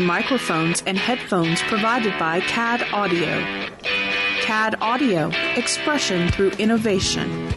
[0.00, 3.40] Microphones and headphones provided by CAD Audio.
[4.42, 7.52] CAD Audio, expression through innovation.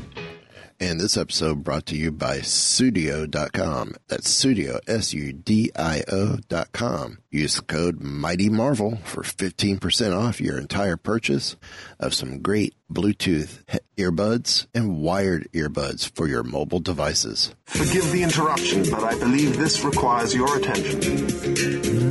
[0.79, 3.93] And this episode brought to you by Sudio.com.
[4.07, 7.19] That's Sudio, S-U-D-I-O dot com.
[7.29, 11.55] Use the code Mighty Marvel for 15% off your entire purchase
[11.99, 13.63] of some great Bluetooth
[13.95, 17.53] earbuds and wired earbuds for your mobile devices.
[17.65, 22.10] Forgive the interruption, but I believe this requires your attention.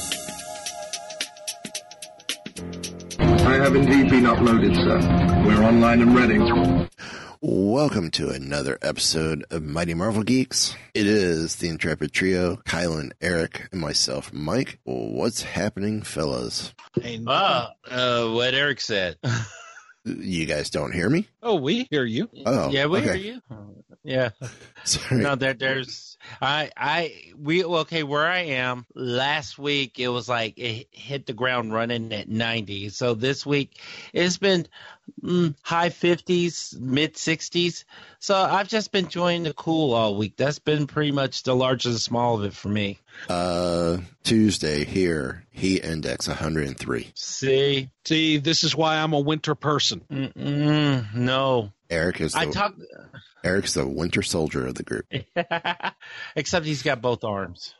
[3.43, 4.99] I have indeed been uploaded, sir.
[5.45, 6.87] We're online and ready.
[7.41, 10.75] Welcome to another episode of Mighty Marvel Geeks.
[10.93, 14.79] It is the Intrepid Trio, Kylan, Eric, and myself, Mike.
[14.83, 16.73] What's happening, fellas?
[17.27, 19.17] Ah, uh, what Eric said.
[20.03, 21.27] You guys don't hear me?
[21.43, 22.27] Oh, we hear you.
[22.43, 23.19] Oh, yeah, we okay.
[23.19, 23.41] hear you.
[24.03, 24.29] Yeah.
[24.83, 25.21] Sorry.
[25.21, 26.10] No, there, there's,
[26.41, 31.33] I, I, we, okay, where I am last week, it was like it hit the
[31.33, 32.89] ground running at 90.
[32.89, 33.79] So this week,
[34.11, 34.67] it's been
[35.23, 37.83] mm, high 50s, mid 60s.
[38.19, 40.35] So I've just been enjoying the cool all week.
[40.35, 42.99] That's been pretty much the large and small of it for me.
[43.29, 47.11] Uh, Tuesday here, heat index 103.
[47.15, 50.01] See, See, this is why I'm a winter person.
[50.11, 51.71] Mm-mm, no.
[51.89, 52.79] Eric is the, I talked,
[53.43, 55.05] Eric's the winter soldier of the group.
[56.35, 57.73] except he's got both arms.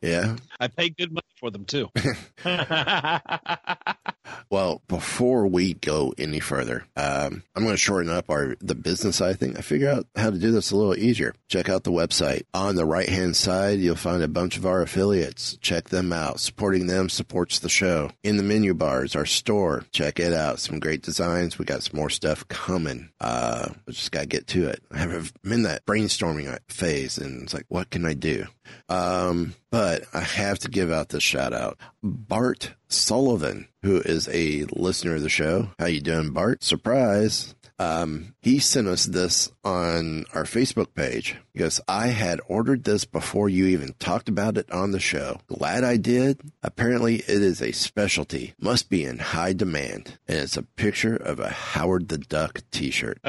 [0.00, 0.36] Yeah.
[0.58, 1.88] I pay good money for them too.
[4.50, 9.16] Well, before we go any further, um, I'm going to shorten up our the business
[9.16, 9.56] side thing.
[9.56, 11.34] I figure out how to do this a little easier.
[11.48, 12.42] Check out the website.
[12.52, 15.56] On the right hand side, you'll find a bunch of our affiliates.
[15.62, 16.38] Check them out.
[16.38, 18.10] Supporting them supports the show.
[18.22, 19.84] In the menu bars, our store.
[19.90, 20.60] Check it out.
[20.60, 21.58] Some great designs.
[21.58, 23.10] We got some more stuff coming.
[23.20, 24.82] Uh, we just got to get to it.
[24.90, 28.46] I have I'm in that brainstorming phase, and it's like, what can I do?
[28.88, 31.78] Um, but I have to give out this shout out.
[32.02, 35.70] Bart Sullivan, who is a listener of the show.
[35.78, 36.62] How you doing, Bart?
[36.62, 37.54] Surprise.
[37.78, 43.48] Um, he sent us this on our Facebook page because I had ordered this before
[43.48, 45.40] you even talked about it on the show.
[45.46, 46.40] Glad I did.
[46.62, 48.54] Apparently it is a specialty.
[48.58, 50.18] Must be in high demand.
[50.26, 53.20] And it's a picture of a Howard the Duck t-shirt.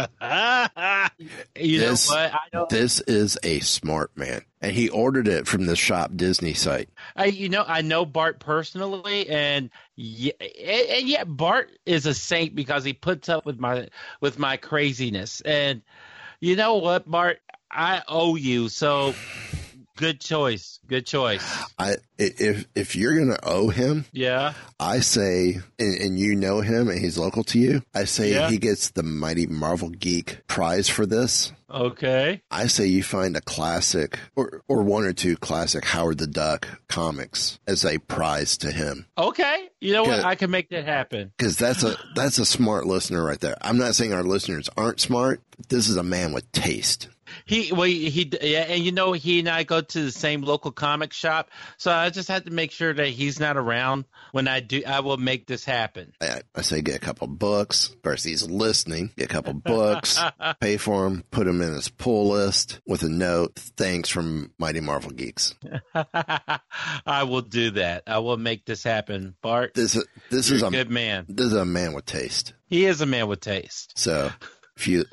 [1.56, 2.34] You This- know what?
[2.34, 2.70] I don't.
[2.70, 4.42] This is a smart man.
[4.62, 6.90] And he ordered it from the Shop Disney site.
[7.16, 12.14] I, you know, I know Bart personally, and yeah, and, and yet Bart is a
[12.14, 13.90] saint because he puts up with my
[14.22, 15.42] with my craziness.
[15.42, 15.82] And
[16.40, 17.40] you know what, Bart,
[17.74, 18.70] I owe you.
[18.70, 19.14] So
[19.98, 21.44] good choice, good choice.
[21.78, 26.90] I if if you're gonna owe him, Yeah, I say, and, and you know him,
[26.90, 27.84] and he's local to you.
[27.94, 28.50] I say Yeah.
[28.50, 31.52] he gets the Mighty Marvel Geek prize for this.
[31.70, 32.42] okay.
[32.52, 36.68] I say you find a classic or or one or two classic Howard the Duck
[36.88, 40.24] comics as a prize to him Okay, you know what?
[40.24, 41.32] I can make that happen.
[41.38, 43.58] because that's a that's a smart listener right there.
[43.62, 45.42] I'm not saying our listeners aren't smart.
[45.70, 47.10] This is a man with taste.
[47.46, 50.42] He well he, he yeah, and you know he and I go to the same
[50.42, 54.48] local comic shop, so I just have to make sure that he's not around when
[54.48, 54.84] I do.
[54.86, 56.14] I will make this happen.
[56.22, 57.90] I, I say get a couple books.
[57.90, 59.12] Of course, he's listening.
[59.18, 60.20] Get a couple books,
[60.60, 63.56] pay for them, put them in his pull list with a note.
[63.56, 65.56] Thanks from Mighty Marvel Geeks.
[67.06, 68.04] I will do that.
[68.08, 69.74] I will make this happen, Bart.
[69.74, 71.26] This is this is a good man.
[71.28, 72.54] This is a man with taste.
[72.68, 73.94] He is a man with taste.
[73.96, 74.32] So
[74.78, 75.06] if you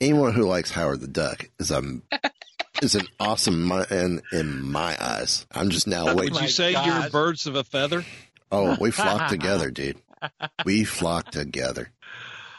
[0.00, 1.82] anyone who likes Howard the Duck is a
[2.82, 5.46] is an awesome man in my eyes.
[5.52, 6.16] I'm just now waiting.
[6.16, 6.42] Would waiting.
[6.42, 8.04] you say you're birds of a feather?
[8.50, 9.98] Oh, we flock together, dude.
[10.64, 11.90] We flock together.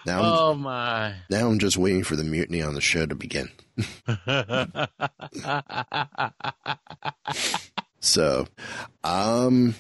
[0.06, 1.16] Now, I'm, Oh my!
[1.32, 3.50] now I'm just waiting for the mutiny on the show to begin.
[8.06, 8.46] So,
[9.04, 9.74] um,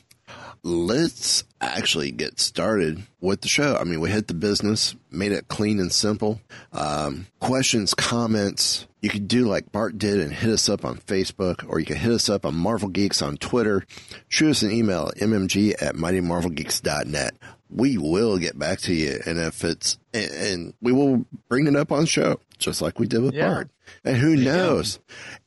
[0.64, 3.76] let's actually get started with the show.
[3.76, 6.42] I mean, we hit the business, made it clean and simple.
[6.74, 11.64] Um, questions, comments, you could do like Bart did and hit us up on Facebook,
[11.70, 13.86] or you can hit us up on Marvel Geeks on Twitter.
[14.28, 17.36] Shoot us an email at mmg at mightymarvelgeeks.net.
[17.70, 21.76] We will get back to you, and if it's and, and we will bring it
[21.76, 23.48] up on show, just like we did with Yeah.
[23.50, 23.70] Bart.
[24.04, 25.00] And who knows,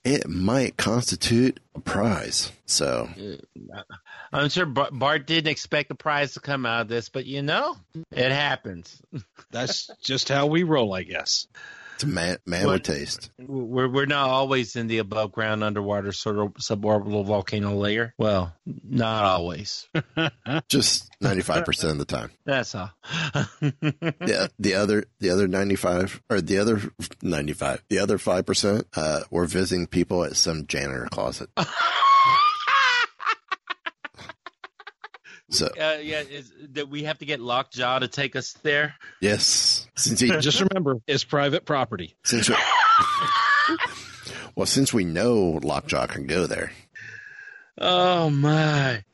[0.05, 2.53] it might constitute a prize.
[2.67, 3.09] So
[4.33, 7.77] I'm sure Bart didn't expect a prize to come out of this, but you know,
[8.13, 9.01] it happens.
[9.51, 11.47] That's just how we roll, I guess.
[11.95, 13.31] it's a man, man What- with taste.
[13.39, 18.13] We're we're not always in the above ground, underwater, sort of suborbital volcano layer.
[18.19, 18.53] Well,
[18.85, 19.89] not always.
[20.69, 22.31] Just ninety five percent of the time.
[22.45, 22.91] That's all.
[23.61, 26.83] the the other the other ninety five or the other
[27.23, 31.49] ninety five the other five percent uh were visiting people at some janitor closet.
[35.51, 38.95] So Uh, yeah, is that we have to get Lockjaw to take us there?
[39.21, 42.15] yes, since he Just remember, it's private property.
[42.25, 42.57] since we,
[44.55, 46.73] well since we know Lockjaw can go there,
[47.81, 49.05] Oh my!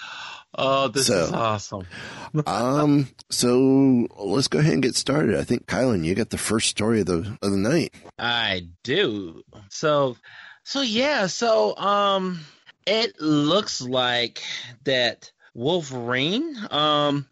[0.56, 1.86] Oh, this So- is awesome.
[2.46, 5.36] um, so let's go ahead and get started.
[5.36, 7.92] I think Kylan, you got the first story of the of the night.
[8.18, 9.42] I do.
[9.68, 10.16] So,
[10.62, 11.26] so yeah.
[11.26, 12.40] So, um,
[12.86, 14.42] it looks like
[14.84, 17.26] that Wolverine, um,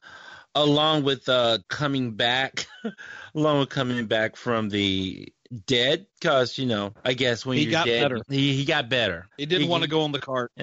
[0.54, 2.66] along with uh coming back,
[3.34, 5.32] along with coming back from the
[5.66, 8.22] dead, because you know, I guess when He you're got dead, better.
[8.28, 9.26] he he got better.
[9.36, 10.52] He didn't want to go on the cart.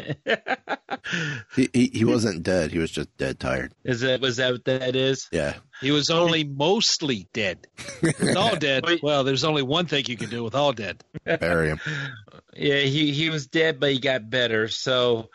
[1.55, 2.71] He, he he wasn't dead.
[2.71, 3.73] He was just dead tired.
[3.83, 5.27] Is that was that what that is?
[5.31, 5.55] Yeah.
[5.81, 7.65] He was only mostly dead.
[8.01, 8.83] With all dead.
[9.01, 11.03] Well, there's only one thing you can do with all dead.
[11.23, 11.79] Bury him.
[12.55, 14.67] Yeah, he he was dead, but he got better.
[14.67, 15.29] So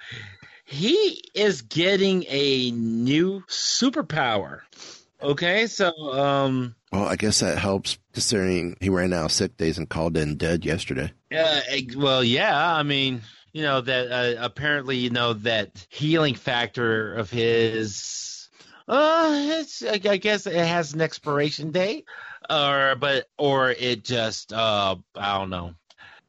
[0.64, 4.60] he is getting a new superpower.
[5.22, 9.78] Okay, so um, Well, I guess that helps considering he ran out of sick days
[9.78, 11.12] and called in dead yesterday.
[11.34, 11.60] uh,
[11.96, 13.22] well, yeah, I mean,
[13.52, 18.48] you know that uh, apparently, you know that healing factor of his.
[18.86, 19.30] Uh,
[19.60, 22.04] it's I I guess it has an expiration date,
[22.50, 25.74] or but or it just uh I don't know,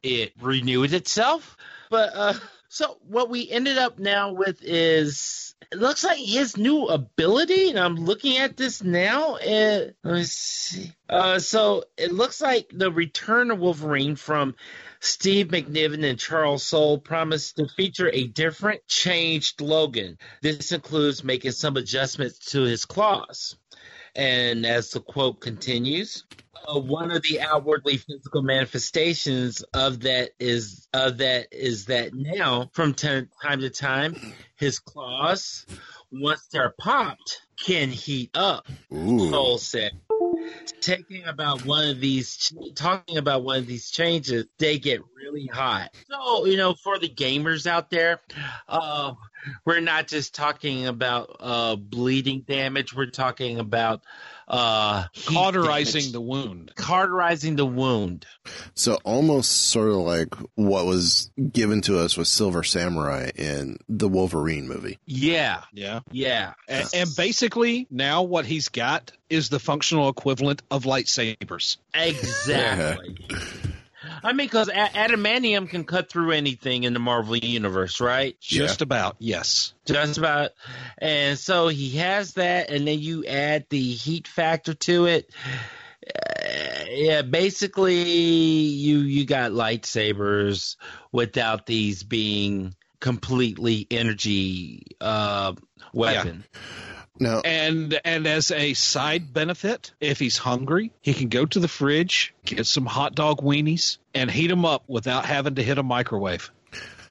[0.02, 1.56] it renewed itself.
[1.90, 2.34] But uh,
[2.68, 7.78] so what we ended up now with is it looks like his new ability, and
[7.78, 9.36] I'm looking at this now.
[9.36, 10.92] And let me see.
[11.08, 14.54] Uh, so it looks like the return of Wolverine from
[15.00, 20.18] Steve McNiven and Charles Soule promise to feature a different, changed Logan.
[20.42, 23.56] This includes making some adjustments to his claws.
[24.16, 26.24] And as the quote continues,
[26.66, 32.70] uh, one of the outwardly physical manifestations of that is of that is that now,
[32.72, 34.16] from t- time to time,
[34.56, 35.66] his claws,
[36.10, 38.66] once they're popped, can heat up.
[38.92, 39.30] Ooh.
[39.30, 39.92] Soule said.
[40.80, 45.94] Taking about one of these, talking about one of these changes, they get really hot.
[46.08, 48.20] So you know, for the gamers out there,
[48.68, 49.14] uh,
[49.64, 52.94] we're not just talking about uh, bleeding damage.
[52.94, 54.02] We're talking about
[54.48, 56.12] uh, Cauterizing damage.
[56.12, 56.72] the wound.
[56.76, 58.26] cauterizing the wound.
[58.74, 64.08] So almost sort of like what was given to us with Silver Samurai in the
[64.08, 64.98] Wolverine movie.
[65.04, 66.00] Yeah, Yeah.
[66.12, 66.52] yeah.
[66.68, 71.78] And, and basically, now what he's got is the functional equivalent of lightsabers.
[71.92, 73.16] Exactly.
[74.22, 78.38] I mean, because adamantium can cut through anything in the Marvel universe, right?
[78.40, 79.74] Just about, yes.
[79.84, 80.50] Just about.
[80.98, 85.30] And so he has that, and then you add the heat factor to it.
[86.06, 90.76] Uh, yeah, basically, you you got lightsabers
[91.10, 95.54] without these being completely energy uh,
[95.92, 96.44] weapon.
[97.18, 101.68] Now, And and as a side benefit, if he's hungry, he can go to the
[101.68, 105.82] fridge, get some hot dog weenies, and heat them up without having to hit a
[105.82, 106.50] microwave.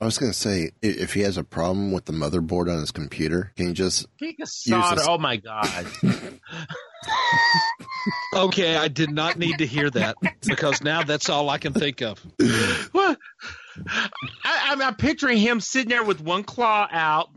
[0.01, 2.91] I was going to say, if he has a problem with the motherboard on his
[2.91, 4.95] computer, can you just Kick a solder.
[4.97, 5.85] this- Oh my god.
[8.33, 12.01] Okay, I did not need to hear that because now that's all I can think
[12.01, 12.19] of.
[12.91, 13.17] What?
[13.88, 14.10] I,
[14.72, 17.29] I'm, I'm picturing him sitting there with one claw out,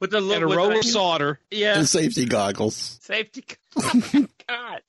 [0.00, 1.38] with a And little a roll of solder.
[1.50, 2.98] Yeah, and safety goggles?
[3.02, 3.44] safety.
[3.76, 4.80] Oh, God.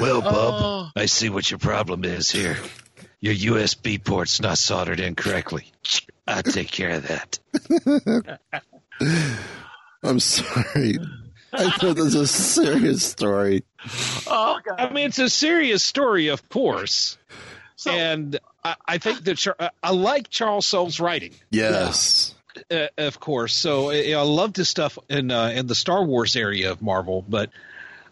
[0.00, 0.88] Well, Bub, Oh.
[0.96, 2.56] I see what your problem is here.
[3.20, 5.70] Your USB port's not soldered in correctly.
[6.26, 7.38] I'll take care of that.
[10.02, 10.98] I'm sorry.
[11.52, 13.64] I thought this was a serious story.
[13.84, 14.80] Oh, oh God.
[14.80, 17.18] I mean, it's a serious story, of course.
[17.86, 21.32] And I, I think that Char- I like Charles Soule's writing.
[21.50, 22.34] Yes.
[22.70, 23.54] uh, of course.
[23.54, 27.24] So uh, I love this stuff in uh, in the Star Wars area of Marvel,
[27.28, 27.50] but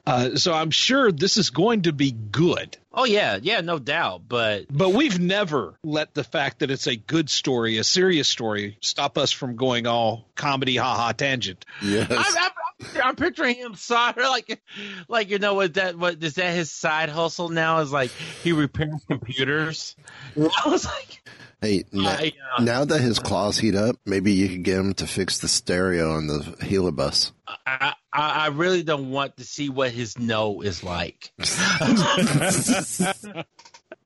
[0.06, 2.76] uh, so I'm sure this is going to be good.
[2.94, 4.22] Oh yeah, yeah, no doubt.
[4.28, 8.78] But but we've never let the fact that it's a good story, a serious story,
[8.80, 11.64] stop us from going all comedy, ha ha, tangent.
[11.82, 12.10] Yes.
[12.10, 12.50] I'm, I'm,
[13.02, 14.60] I'm picturing him solder like,
[15.08, 18.10] like you know what that what is that his side hustle now is like
[18.42, 19.96] he repairs computers.
[20.36, 21.22] I was like,
[21.60, 24.94] Hey, now, I, uh, now that his claws heat up, maybe you could get him
[24.94, 27.32] to fix the stereo on the helibus.
[27.48, 31.32] I, I I really don't want to see what his no is like.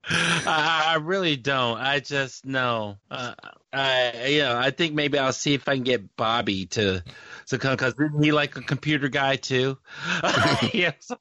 [0.08, 1.78] I, I really don't.
[1.78, 2.96] I just know.
[3.10, 3.34] Uh,
[3.70, 7.04] I you know I think maybe I'll see if I can get Bobby to
[7.46, 9.78] to come because isn't he like a computer guy too?
[10.74, 10.92] yeah.
[11.00, 11.16] so-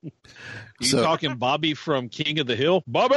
[0.00, 2.82] You So- talking Bobby from King of the Hill?
[2.86, 3.14] Bobby,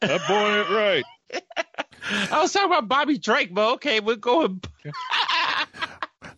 [0.00, 1.04] that boy ain't right.
[2.30, 4.60] I was talking about Bobby Drake, but okay, we're going.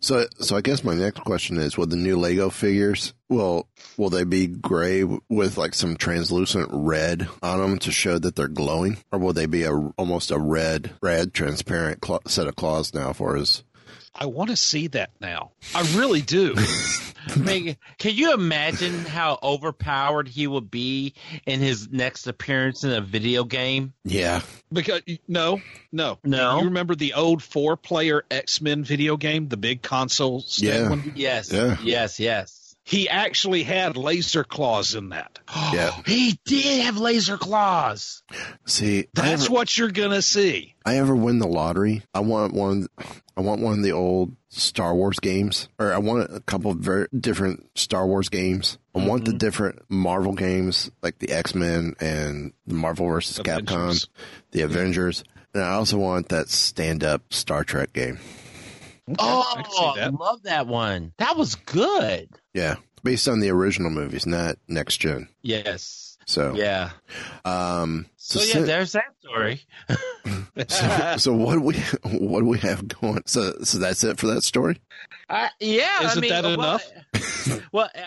[0.01, 4.11] So, so I guess my next question is: Will the new Lego figures will will
[4.11, 8.99] they be gray with like some translucent red on them to show that they're glowing,
[9.11, 13.13] or will they be a almost a red, red transparent cl- set of claws now
[13.13, 13.65] for us?
[14.19, 15.53] I want to see that now.
[15.75, 16.55] I really do.
[17.29, 22.93] I mean, can you imagine how overpowered he will be in his next appearance in
[22.93, 23.95] a video game?
[24.05, 24.43] Yeah,
[24.73, 26.59] Because no, no, No?
[26.61, 30.89] You remember the old four-player X-Men video game, the big console Yeah.
[30.91, 31.13] one?
[31.17, 31.77] Yes, Yeah.
[31.83, 32.56] yes, yes.
[32.89, 35.41] He actually had laser claws in that.
[35.73, 35.91] yeah.
[36.07, 38.23] He did have laser claws.
[38.65, 40.77] See, That's ever, what you're gonna see.
[40.85, 42.87] I ever win the lottery, I want one.
[43.37, 46.79] I want one of the old Star Wars games, or I want a couple of
[46.79, 48.79] very different Star Wars games.
[48.95, 49.33] I want Mm-hmm.
[49.33, 53.41] the different Marvel games, like the X Men and the Marvel vs.
[53.41, 54.09] Capcom,
[54.53, 58.21] the Avengers, and I also want that stand-up Star Trek game.
[59.19, 61.13] Oh, I I love that one.
[61.19, 62.29] That was good.
[62.55, 65.29] Yeah, based on the original movies, not next gen.
[65.43, 66.19] Yes.
[66.27, 66.91] So, Yeah.
[67.45, 69.63] um, So so yeah, there's that story.
[70.69, 71.75] so, so what do we
[72.19, 73.23] what do we have going?
[73.27, 74.81] So, so that's it for that story.
[75.31, 76.91] Uh, yeah, I Isn't mean, that well, enough?
[77.71, 78.01] Well, uh,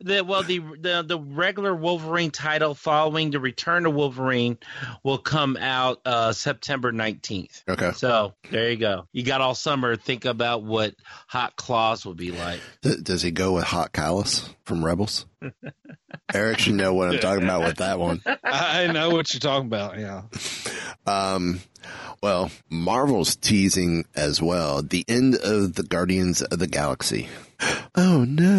[0.00, 4.58] the well the, the the regular Wolverine title following the Return of Wolverine
[5.02, 7.62] will come out uh, September nineteenth.
[7.68, 7.92] Okay.
[7.92, 9.06] So there you go.
[9.12, 10.94] You got all summer to think about what
[11.28, 12.60] Hot Claws will be like.
[12.82, 15.26] Does he go with Hot Callus from Rebels?
[16.34, 18.22] Eric should know what I'm talking about with that one.
[18.42, 19.98] I know what you're talking about.
[19.98, 20.22] Yeah.
[21.06, 21.60] Um,
[22.22, 27.28] well, Marvel's teasing as well the end of the Guardians of the Galaxy.
[27.96, 28.53] Oh no.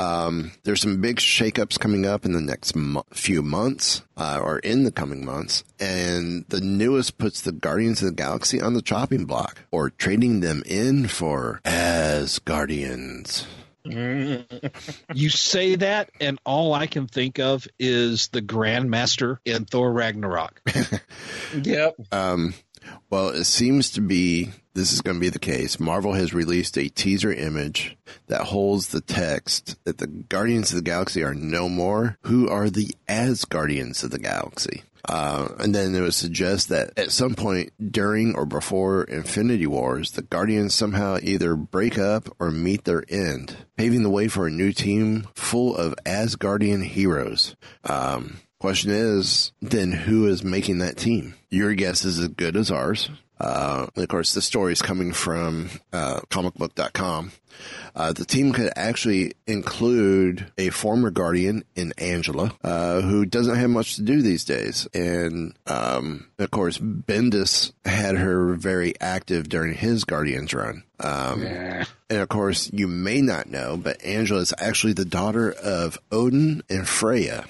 [0.00, 4.58] Um, there's some big shakeups coming up in the next mo- few months, uh, or
[4.60, 8.80] in the coming months, and the newest puts the Guardians of the Galaxy on the
[8.80, 13.44] chopping block, or trading them in for Asgardians.
[15.14, 20.60] You say that, and all I can think of is the Grandmaster in Thor Ragnarok.
[21.62, 21.96] Yep.
[22.12, 22.54] Um,
[23.10, 25.80] well, it seems to be this is going to be the case.
[25.80, 27.96] Marvel has released a teaser image
[28.28, 32.18] that holds the text that the Guardians of the Galaxy are no more.
[32.22, 34.84] Who are the Asgardians of the Galaxy?
[35.08, 40.12] Uh, and then it would suggest that at some point during or before Infinity Wars,
[40.12, 44.50] the Guardians somehow either break up or meet their end, paving the way for a
[44.50, 47.56] new team full of Asgardian heroes.
[47.84, 51.34] Um, question is, then who is making that team?
[51.48, 53.10] Your guess is as good as ours.
[53.40, 57.32] Uh, of course, the story is coming from uh, comicbook.com.
[57.94, 63.70] Uh, the team could actually include a former Guardian in Angela, uh, who doesn't have
[63.70, 64.86] much to do these days.
[64.94, 70.84] And, um, of course, Bendis had her very active during his Guardians run.
[71.00, 75.98] Um, and of course, you may not know, but Angela is actually the daughter of
[76.12, 77.46] Odin and Freya.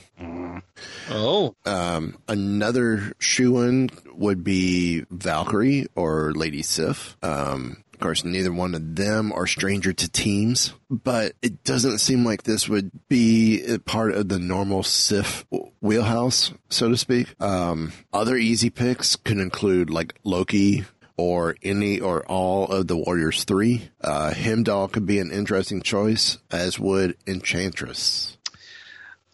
[1.11, 1.54] Oh.
[1.64, 7.16] Um, another shoe-in would be Valkyrie or Lady Sif.
[7.23, 12.42] Um, course, neither one of them are stranger to teams, but it doesn't seem like
[12.42, 15.45] this would be a part of the normal Sif
[15.80, 17.35] wheelhouse, so to speak.
[17.40, 20.85] Um, other easy picks could include like Loki,
[21.21, 23.90] or any or all of the Warriors three.
[24.00, 28.38] Uh, Heimdall could be an interesting choice, as would Enchantress.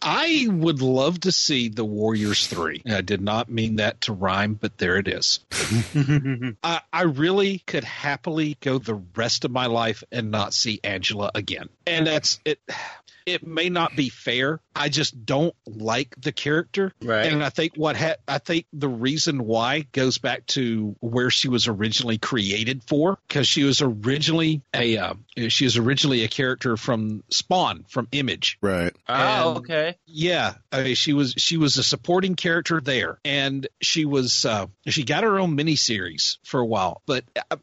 [0.01, 2.83] I would love to see the Warriors 3.
[2.89, 5.39] I did not mean that to rhyme, but there it is.
[6.63, 11.31] I, I really could happily go the rest of my life and not see Angela
[11.33, 11.69] again.
[11.87, 12.59] And that's it.
[13.25, 14.59] it may not be fair.
[14.73, 17.25] I just don't like the character, Right.
[17.31, 21.47] and I think what ha- I think the reason why goes back to where she
[21.49, 25.13] was originally created for, because she was originally a uh,
[25.49, 28.59] she was originally a character from Spawn from Image.
[28.61, 28.95] Right.
[29.09, 29.13] Oh,
[29.49, 29.95] And- okay.
[30.05, 34.67] Yeah, I mean, she was she was a supporting character there, and she was uh,
[34.87, 37.01] she got her own miniseries for a while.
[37.07, 37.55] But uh,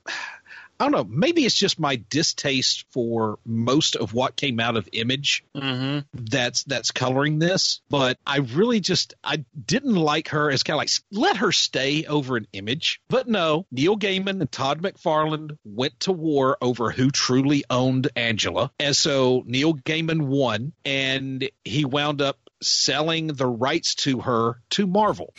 [0.78, 4.88] I don't know, maybe it's just my distaste for most of what came out of
[4.92, 6.00] Image Mm-hmm.
[6.12, 7.80] that's that's coloring this.
[7.88, 12.04] But I really just I didn't like her as kind of like let her stay
[12.04, 13.00] over an Image.
[13.08, 18.70] But no, Neil Gaiman and Todd McFarlane went to war over who truly owned Angela,
[18.78, 24.86] and so Neil Gaiman won, and he wound up selling the rights to her to
[24.86, 25.32] Marvel.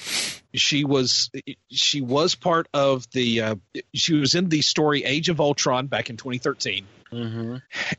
[0.54, 1.30] She was
[1.70, 3.56] she was part of the uh,
[3.94, 6.86] she was in the story Age of Ultron back in 2013.
[7.12, 7.56] Mm-hmm.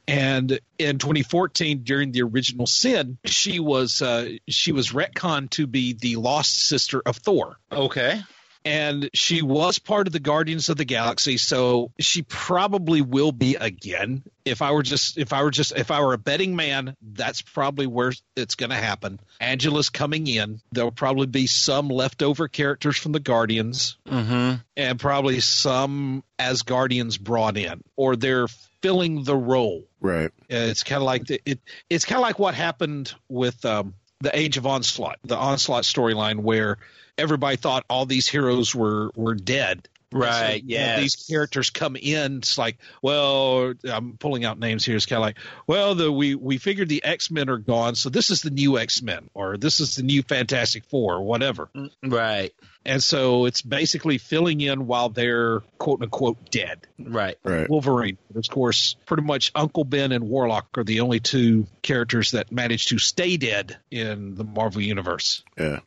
[0.09, 5.95] And in 2014, during the original Sin, she was uh, she was retconned to be
[5.95, 7.57] the lost sister of Thor.
[7.71, 8.21] Okay.
[8.67, 13.55] And she was part of the Guardians of the Galaxy, so she probably will be
[13.55, 14.23] again.
[14.45, 17.43] If I were just if I were just if I were a betting man, that's
[17.43, 19.21] probably where it's going to happen.
[19.41, 20.61] Angela's coming in.
[20.73, 24.57] There'll probably be some leftover characters from the Guardians Mm-hmm.
[24.77, 28.49] and probably some Asgardians brought in, or they're
[28.83, 29.85] filling the role.
[30.01, 30.31] Right.
[30.51, 31.61] Uh, It's kind of like the, it.
[31.89, 36.41] It's kind of like what happened with um, the Age of Onslaught, the Onslaught storyline,
[36.41, 36.79] where
[37.19, 39.89] everybody thought all these heroes were were dead.
[40.21, 41.01] Right, you know, yes.
[41.01, 42.39] These characters come in.
[42.39, 44.97] It's like, well, I'm pulling out names here.
[44.97, 48.09] It's kind of like, well, the we we figured the X Men are gone, so
[48.09, 51.69] this is the new X Men, or this is the new Fantastic Four, or whatever.
[51.77, 52.53] Mm, right.
[52.85, 56.87] And so it's basically filling in while they're quote unquote dead.
[57.01, 57.37] Right.
[57.43, 57.69] Right.
[57.69, 58.17] Wolverine.
[58.33, 62.87] Of course, pretty much Uncle Ben and Warlock are the only two characters that manage
[62.87, 65.43] to stay dead in the Marvel universe.
[65.59, 65.81] Yeah.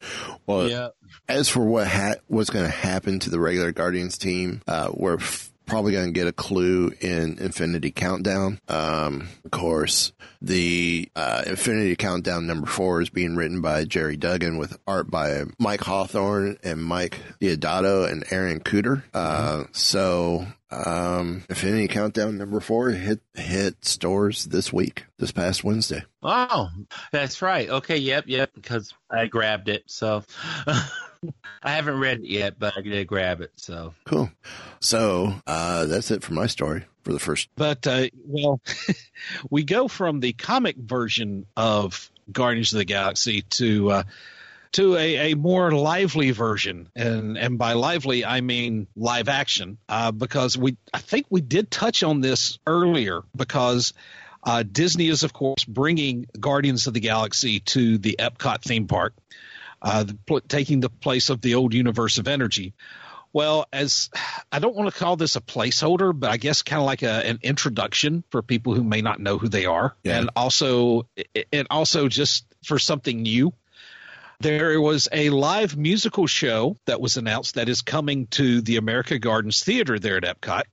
[0.45, 0.89] Well, Yeah.
[1.29, 5.15] as for what ha- what's going to happen to the regular Guardians team, uh, we're
[5.15, 8.59] f- probably going to get a clue in Infinity Countdown.
[8.67, 10.11] Um, of course,
[10.41, 15.43] the uh, Infinity Countdown number four is being written by Gerry Duggan with art by
[15.59, 19.03] Mike Hawthorne and Mike Deodato and Aaron Kuder.
[19.13, 20.45] Uh, so.
[20.71, 26.03] Um, Infinity Countdown number four hit hit stores this week, this past Wednesday.
[26.21, 26.69] Oh,
[27.11, 27.69] that's right.
[27.69, 27.97] Okay.
[27.97, 28.25] Yep.
[28.27, 28.51] Yep.
[28.53, 29.83] Because I grabbed it.
[29.87, 30.23] So
[30.67, 33.51] I haven't read it yet, but I did grab it.
[33.55, 34.29] So Cool.
[34.79, 37.49] So uh, that's it for my story for the first.
[37.55, 38.61] But, uh, well,
[39.49, 43.91] we go from the comic version of Guardians of the Galaxy to.
[43.91, 44.03] Uh,
[44.73, 50.11] to a, a more lively version, and and by lively I mean live action, uh,
[50.11, 53.93] because we I think we did touch on this earlier because
[54.43, 59.13] uh, Disney is of course bringing Guardians of the Galaxy to the Epcot theme park,
[59.81, 62.73] uh, the, pl- taking the place of the old Universe of Energy.
[63.31, 64.09] Well, as
[64.51, 67.27] I don't want to call this a placeholder, but I guess kind of like a,
[67.27, 70.19] an introduction for people who may not know who they are, Yeah.
[70.19, 71.07] and also
[71.53, 73.53] and also just for something new.
[74.41, 79.19] There was a live musical show that was announced that is coming to the America
[79.19, 80.63] Gardens Theater there at Epcot.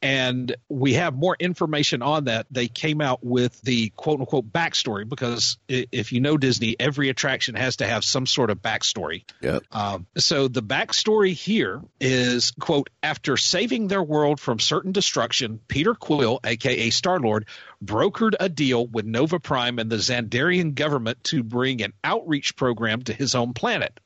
[0.00, 2.46] And we have more information on that.
[2.50, 7.56] They came out with the quote unquote backstory because if you know Disney, every attraction
[7.56, 9.24] has to have some sort of backstory.
[9.40, 9.64] Yep.
[9.72, 15.94] Um, so the backstory here is quote after saving their world from certain destruction, Peter
[15.94, 17.46] Quill, aka Star Lord,
[17.84, 23.02] brokered a deal with Nova Prime and the Xandarian government to bring an outreach program
[23.02, 23.98] to his home planet.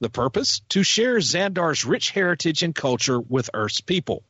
[0.00, 0.60] The purpose?
[0.70, 4.22] To share Xandar's rich heritage and culture with Earth's people.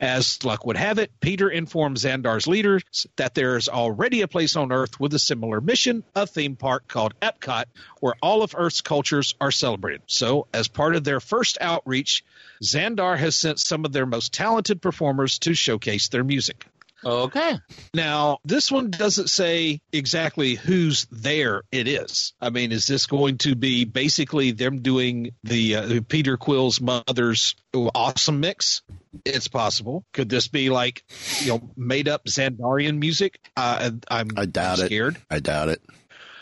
[0.00, 2.82] As luck would have it, Peter informs Xandar's leaders
[3.14, 6.88] that there is already a place on Earth with a similar mission, a theme park
[6.88, 7.66] called Epcot,
[8.00, 10.02] where all of Earth's cultures are celebrated.
[10.08, 12.24] So, as part of their first outreach,
[12.60, 16.66] Xandar has sent some of their most talented performers to showcase their music.
[17.06, 17.56] Okay.
[17.94, 22.34] Now, this one doesn't say exactly who's there it is.
[22.40, 27.54] I mean, is this going to be basically them doing the uh, Peter Quill's mother's
[27.72, 28.82] awesome mix?
[29.24, 30.04] It's possible.
[30.12, 31.04] Could this be like,
[31.42, 33.38] you know, made up Xandarian music?
[33.56, 34.86] Uh, I'm I doubt it.
[34.86, 35.16] scared.
[35.30, 35.82] I doubt it.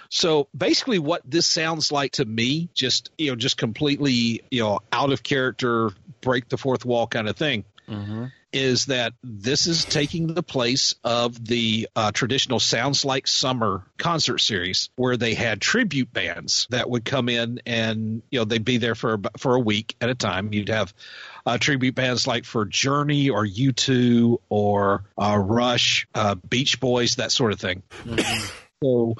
[0.08, 4.80] So basically, what this sounds like to me, just you know, just completely you know,
[4.92, 8.26] out of character, break the fourth wall kind of thing, Mm-hmm.
[8.52, 14.38] is that this is taking the place of the uh, traditional Sounds Like Summer concert
[14.38, 18.78] series, where they had tribute bands that would come in and you know they'd be
[18.78, 20.52] there for for a week at a time.
[20.52, 20.94] You'd have
[21.44, 27.32] uh, tribute bands like for Journey or U2 or uh, Rush, uh, Beach Boys, that
[27.32, 27.82] sort of thing.
[28.82, 29.14] So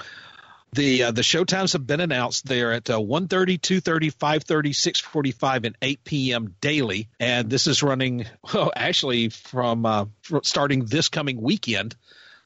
[0.74, 2.46] the uh, the show times have been announced.
[2.46, 6.54] They're at uh, 1.30, 2.30, 5.30, 6.45, and 8 p.m.
[6.60, 7.08] daily.
[7.20, 11.94] And this is running, well, actually from uh, fr- starting this coming weekend.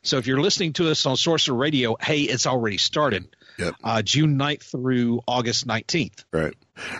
[0.02, 3.28] So if you're listening to us on Sorcerer Radio, hey, it's already started.
[3.58, 3.74] Yep.
[3.82, 6.24] Uh, June 9th through August 19th.
[6.32, 6.54] Right.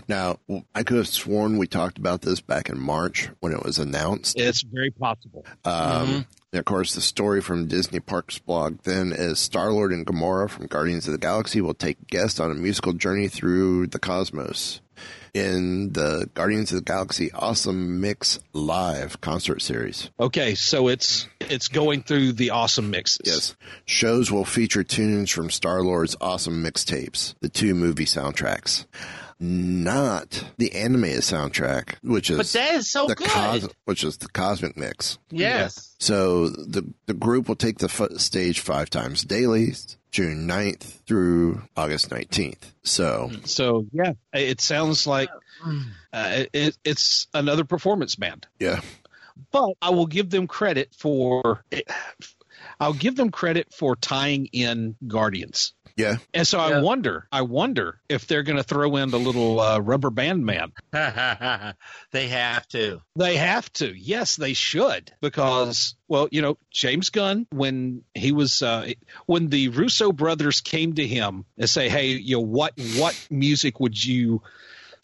[0.09, 0.39] Now,
[0.75, 4.39] I could have sworn we talked about this back in March when it was announced.
[4.39, 5.47] It's very possible.
[5.65, 10.07] Um, and of course, the story from Disney Parks blog then is Star Lord and
[10.07, 13.99] Gamora from Guardians of the Galaxy will take guests on a musical journey through the
[13.99, 14.81] cosmos
[15.35, 20.11] in the Guardians of the Galaxy Awesome Mix Live concert series.
[20.19, 23.21] Okay, so it's it's going through the awesome mixes.
[23.27, 23.57] Yes.
[23.87, 28.87] Shows will feature tunes from Star Lord's awesome mixtapes, the two movie soundtracks.
[29.41, 33.73] Not the animated soundtrack, which is But that is so the good.
[33.85, 35.19] which is the cosmic mix.
[35.31, 35.95] Yes.
[36.01, 39.75] So the the group will take the f- stage five times daily,
[40.11, 42.73] June 9th through August 19th.
[42.83, 45.29] So So yeah, it sounds like
[46.13, 48.47] uh, it, it's another performance band.
[48.59, 48.81] yeah,
[49.53, 51.65] But I will give them credit for.
[52.81, 55.75] I'll give them credit for tying in Guardians.
[55.99, 59.59] Yeah, And so I wonder, I wonder if they're going to throw in the little
[59.59, 60.73] uh, rubber band man.
[60.93, 63.03] they have to.
[63.17, 63.93] They have to.
[63.99, 65.13] Yes, they should.
[65.21, 68.93] Because, well, you know, James Gunn, when he was, uh,
[69.27, 73.81] when the Russo brothers came to him and say, hey, you know, what, what music
[73.81, 74.43] would you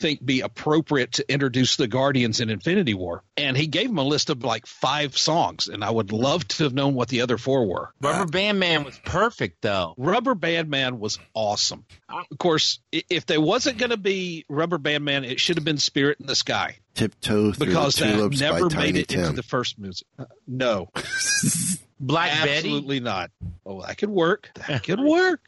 [0.05, 3.23] think be appropriate to introduce the Guardians in Infinity War?
[3.39, 5.69] And he gave them a list of like five songs.
[5.69, 7.93] And I would love to have known what the other four were.
[8.03, 9.95] Rubber Band Man was perfect, though.
[9.97, 11.87] Rubber Band Man was awesome.
[12.09, 15.79] Of course, if there wasn't going to be Rubber Band Man, it should have been
[15.79, 19.33] Spirit in the Sky tiptoe through because the that never by made Tiny it into
[19.33, 20.07] the first music.
[20.19, 20.91] Uh, no,
[22.01, 22.51] Black Betty.
[22.53, 23.31] absolutely not.
[23.65, 24.51] Oh, that could work.
[24.69, 25.41] That could work.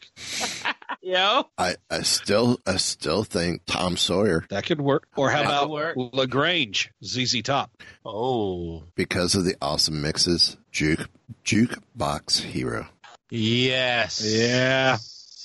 [1.02, 1.44] Yo.
[1.58, 5.06] I, I still I still think Tom Sawyer That could work.
[5.16, 5.96] Or how That about work.
[5.96, 7.70] La Grange, ZZ Top?
[8.04, 8.84] Oh.
[8.94, 10.56] because of the awesome mixes.
[10.72, 11.08] Juke
[11.44, 12.86] jukebox hero.
[13.30, 14.22] Yes.
[14.24, 14.96] Yeah,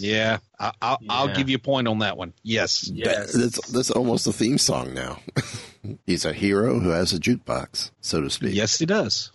[0.01, 0.37] yeah.
[0.59, 1.33] I, I'll, I'll Yeah.
[1.35, 2.33] give you a point on that one.
[2.43, 2.89] Yes.
[2.93, 3.33] Yes.
[3.33, 5.19] That's that's almost a theme song now.
[6.05, 8.53] He's a hero who has a jukebox, so to speak.
[8.53, 9.31] Yes, he does.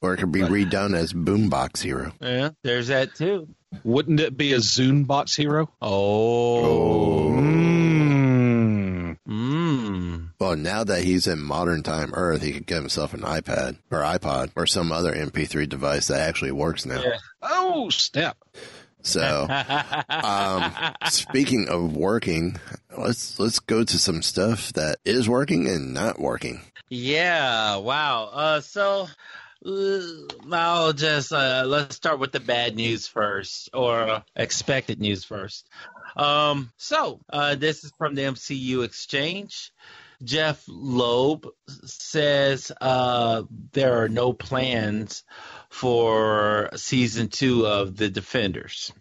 [0.00, 2.12] Or it could be redone as Boombox Hero.
[2.20, 2.50] Yeah.
[2.62, 3.48] There's that too.
[3.84, 5.68] Wouldn't it be a Zune Box hero?
[5.82, 7.30] Oh.
[7.32, 9.16] Mm.
[9.28, 10.28] Mm.
[10.38, 14.00] Well, now that he's in modern time Earth, he could get himself an iPad or
[14.00, 17.02] iPod or some other MP3 device that actually works now.
[17.02, 17.16] Yeah.
[17.42, 18.36] Oh, snap.
[19.06, 19.46] So,
[20.08, 20.72] um,
[21.08, 22.58] speaking of working,
[22.98, 26.60] let's let's go to some stuff that is working and not working.
[26.88, 27.76] Yeah.
[27.76, 28.24] Wow.
[28.32, 28.60] Uh.
[28.60, 29.08] So.
[29.64, 30.10] uh,
[30.52, 35.66] I'll just uh, let's start with the bad news first, or expected news first.
[36.16, 39.72] Um, so uh, this is from the MCU Exchange.
[40.22, 41.46] Jeph Loeb
[41.84, 45.24] says uh, there are no plans
[45.68, 48.92] for season two of The Defenders.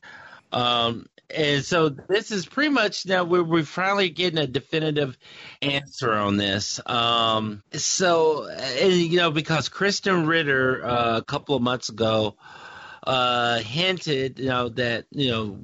[0.51, 5.17] Um, and so this is pretty much now we're, we're finally getting a definitive
[5.61, 6.79] answer on this.
[6.85, 12.35] Um, so, and, you know, because Krysten Ritter uh, a couple of months ago
[13.03, 15.59] uh, hinted, you know, that, you know,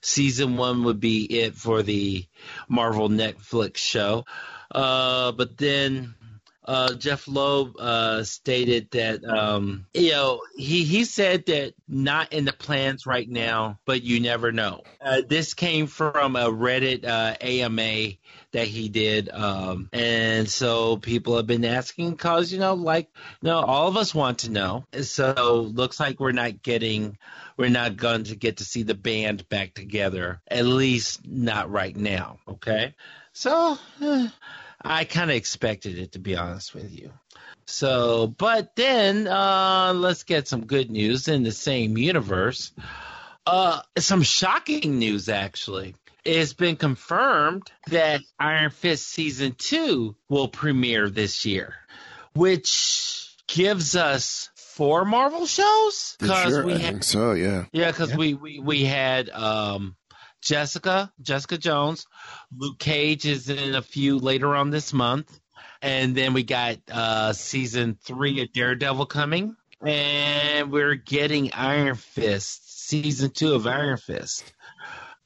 [0.00, 2.26] season one would be it for the
[2.68, 4.24] Marvel Netflix show.
[4.72, 6.14] Uh, but then
[6.64, 12.44] uh, Jeph Loeb uh, stated that um, you know he he said that not in
[12.44, 14.82] the plans right now, but you never know.
[15.00, 18.12] Uh, this came from a Reddit uh, AMA
[18.52, 23.08] that he did, um, and so people have been asking because you know, like
[23.42, 24.86] you know, all of us want to know.
[25.02, 27.18] So looks like we're not getting.
[27.56, 31.94] We're not going to get to see the band back together, at least not right
[31.94, 32.38] now.
[32.48, 32.94] Okay,
[33.32, 34.28] so eh,
[34.84, 37.12] I kind of expected it to be honest with you.
[37.66, 42.72] So, but then uh, let's get some good news in the same universe.
[43.46, 45.94] Uh, some shocking news actually.
[46.24, 51.74] It's been confirmed that Iron Fist season two will premiere this year,
[52.34, 56.16] which gives us four Marvel shows
[56.52, 57.32] Sure, we I had think so.
[57.32, 57.64] Yeah.
[57.72, 59.96] yeah, because we, we we had um,
[60.42, 62.06] Jessica Jessica Jones,
[62.54, 65.40] Luke Cage is in a few later on this month,
[65.80, 72.88] and then we got uh, season three of Daredevil coming, and we're getting Iron Fist
[72.88, 74.52] season two of Iron Fist.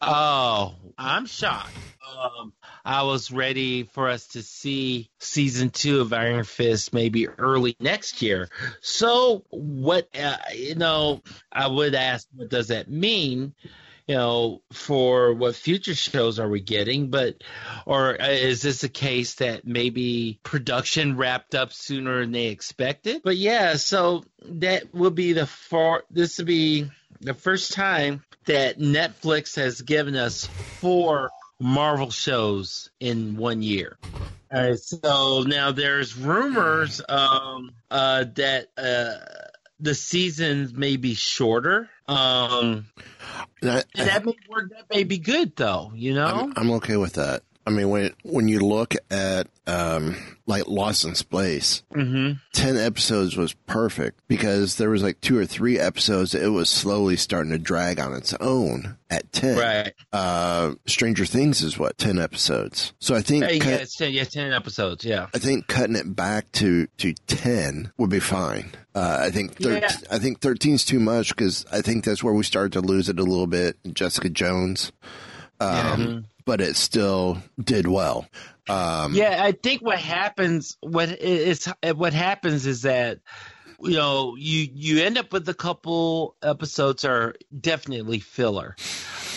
[0.01, 1.73] Oh, I'm shocked.
[2.17, 2.53] Um,
[2.85, 8.21] I was ready for us to see season two of Iron Fist maybe early next
[8.23, 8.49] year.
[8.81, 13.55] So, what, uh, you know, I would ask, what does that mean?
[14.07, 17.11] You know, for what future shows are we getting?
[17.11, 17.43] But,
[17.87, 23.23] or is this a case that maybe production wrapped up sooner than they expected?
[23.25, 26.89] But yeah, so that will be the far, this will be
[27.21, 30.47] the first time that Netflix has given us
[30.81, 33.97] four Marvel shows in one year.
[34.53, 39.46] All right, so now there's rumors um, uh, that uh,
[39.81, 41.89] the seasons may be shorter.
[42.09, 42.87] Um,
[43.63, 44.71] and that may work.
[44.71, 45.93] That may be good, though.
[45.95, 46.27] You know.
[46.27, 47.43] I'm, I'm okay with that.
[47.67, 50.15] I mean, when when you look at um,
[50.47, 52.35] like Lost in Space, mm-hmm.
[52.53, 56.71] ten episodes was perfect because there was like two or three episodes that it was
[56.71, 59.59] slowly starting to drag on its own at ten.
[59.59, 59.93] Right.
[60.13, 62.93] Uh, Stranger Things is what ten episodes.
[63.01, 65.05] So I think Hey, cut- yeah, it's ten, yeah, ten episodes.
[65.05, 65.27] Yeah.
[65.35, 68.71] I think cutting it back to to ten would be fine.
[68.95, 69.91] Uh, I think thir- Yeah.
[70.09, 73.19] I think thirteen's too much because I think that's where we started to lose it
[73.19, 73.77] a little bit.
[73.93, 74.93] Jessica Jones,
[75.59, 78.27] um, but it still did well.
[78.69, 83.19] Um, yeah, I think what happens what is what happens is that
[83.81, 88.75] you know you you end up with a couple episodes are definitely filler.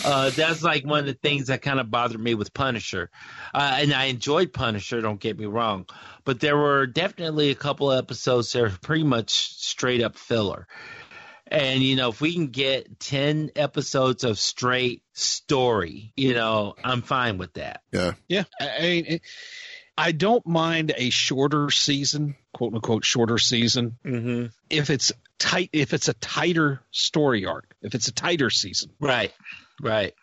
[0.02, 3.10] Uh, that's like one of the things that kind of bothered me with Punisher,
[3.52, 5.02] uh, and I enjoyed Punisher.
[5.02, 5.86] Don't get me wrong,
[6.24, 10.66] but there were definitely a couple episodes that are pretty much straight up filler.
[11.50, 17.02] And you know, if we can get ten episodes of straight story, you know, I'm
[17.02, 17.82] fine with that.
[17.92, 18.12] Yeah.
[18.28, 18.44] Yeah.
[18.60, 19.20] I, I
[19.98, 24.46] I don't mind a shorter season, quote unquote shorter season, mm-hmm.
[24.70, 28.92] if it's tight, if it's a tighter story arc, if it's a tighter season.
[28.98, 29.32] Right.
[29.82, 30.14] Right.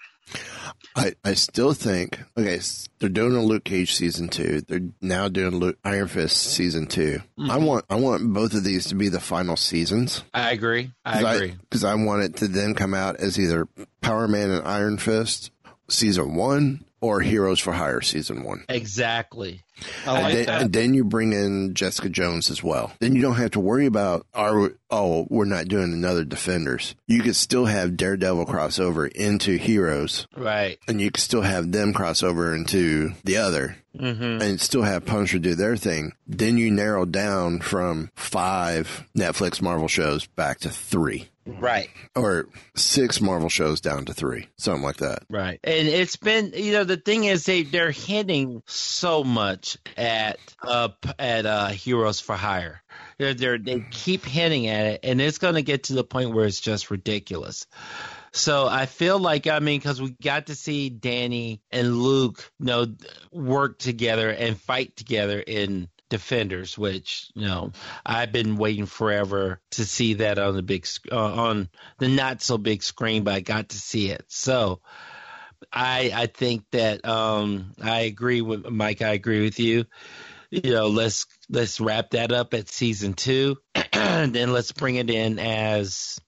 [0.95, 2.59] I, I still think okay.
[2.99, 4.61] They're doing a Luke Cage season two.
[4.61, 7.51] They're now doing Luke, Iron Fist season 2 Mm-hmm.
[7.51, 10.23] I want I want both of these to be the final seasons.
[10.33, 10.91] I agree.
[11.05, 11.55] I agree.
[11.61, 13.67] because I, want it to then come out as either
[14.01, 15.51] Power Man and Iron Fist
[15.87, 18.65] season one or Heroes for Hire season one.
[18.69, 19.61] exactly.
[20.05, 20.61] I like and, then, that.
[20.61, 22.91] and then you bring in Jessica Jones as well.
[22.99, 26.95] Then you don't have to worry about are oh we're not doing another Defenders.
[27.07, 30.79] You could still have Daredevil crossover into Heroes, Right.
[30.87, 34.41] and you could still have them crossover into the other, Mm-hmm.
[34.43, 36.13] and still have Punisher do their thing.
[36.27, 41.29] Then you narrow down from five Netflix Marvel shows back to three.
[41.47, 41.89] Right.
[42.15, 45.23] Or six Marvel shows down to three, something like that.
[45.29, 45.59] Right.
[45.63, 49.66] And it's been, you know, the thing is they they're hitting so much
[49.97, 52.81] at uh at uh Heroes for Hire.
[53.17, 56.33] They're, they're they keep hinting at it, and it's going to get to the point
[56.33, 57.65] where it's just ridiculous.
[58.31, 62.67] So I feel like I mean because we got to see Danny and Luke, you
[62.67, 62.87] know,
[63.31, 67.71] work together and fight together in Defenders, which you know
[68.05, 72.57] I've been waiting forever to see that on the big uh, on the not so
[72.57, 74.23] big screen, but I got to see it.
[74.27, 74.79] So
[75.71, 79.01] I I think that um I agree with Mike.
[79.01, 79.85] I agree with you.
[80.49, 83.57] You know, let's let's wrap that up at season two,
[83.91, 86.19] and then let's bring it in as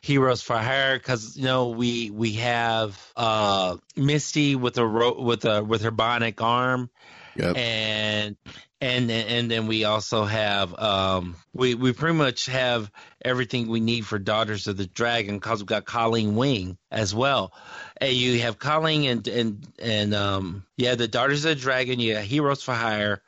[0.00, 5.44] Heroes for Hire because you know we we have uh Misty with a ro- with
[5.44, 6.90] a with her bionic arm,
[7.36, 7.56] Yep.
[7.56, 8.36] and
[8.80, 12.90] and and then we also have um we we pretty much have
[13.24, 17.52] everything we need for Daughters of the Dragon because we've got Colleen Wing as well,
[17.96, 22.14] and you have Colleen and and and um yeah the Daughters of the Dragon you
[22.14, 23.22] got Heroes for Hire,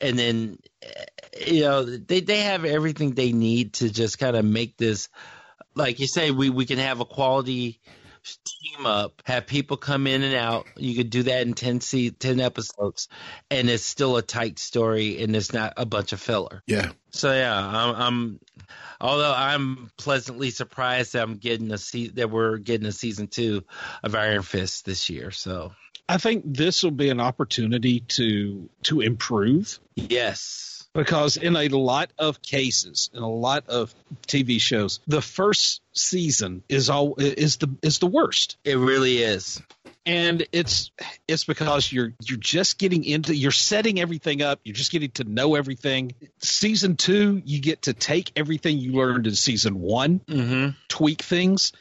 [0.00, 1.04] and then eh,
[1.46, 5.08] you know they they have everything they need to just kind of make this
[5.74, 7.78] like you say we we can have a quality
[8.44, 10.66] team up, have people come in and out.
[10.76, 13.08] You could do that in 10, se- 10 episodes,
[13.50, 16.62] and it's still a tight story, and it's not a bunch of filler.
[16.66, 16.92] Yeah.
[17.10, 18.40] So yeah, I'm, I'm
[19.00, 23.64] although I'm pleasantly surprised that I'm getting a se- that we're getting a season two
[24.02, 25.30] of Iron Fist this year.
[25.30, 25.72] So
[26.08, 32.10] I think this will be an opportunity to to improve yes, because in a lot
[32.18, 33.94] of cases, in a lot of
[34.26, 38.56] TV shows, the first season is all is the is the worst.
[38.64, 39.62] it really is.
[40.04, 40.90] and it's
[41.26, 45.24] it's because you're you're just getting into you're setting everything up you're just getting to
[45.24, 50.70] know everything season two you get to take everything you learned in season one Mm-hmm.
[50.88, 51.72] tweak things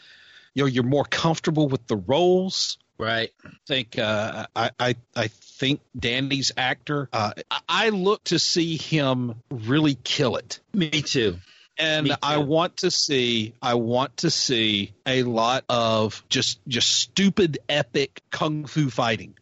[0.56, 3.31] you know you're more comfortable with the roles Right.
[3.45, 7.10] I think uh, I, I I think Danny's actor.
[7.12, 7.31] Uh,
[7.67, 10.60] I- look to see him really kill it.
[10.73, 11.38] Me too.
[11.77, 17.58] and I want to see I want to see a lot of just just stupid
[17.67, 19.36] epic kung fu fighting.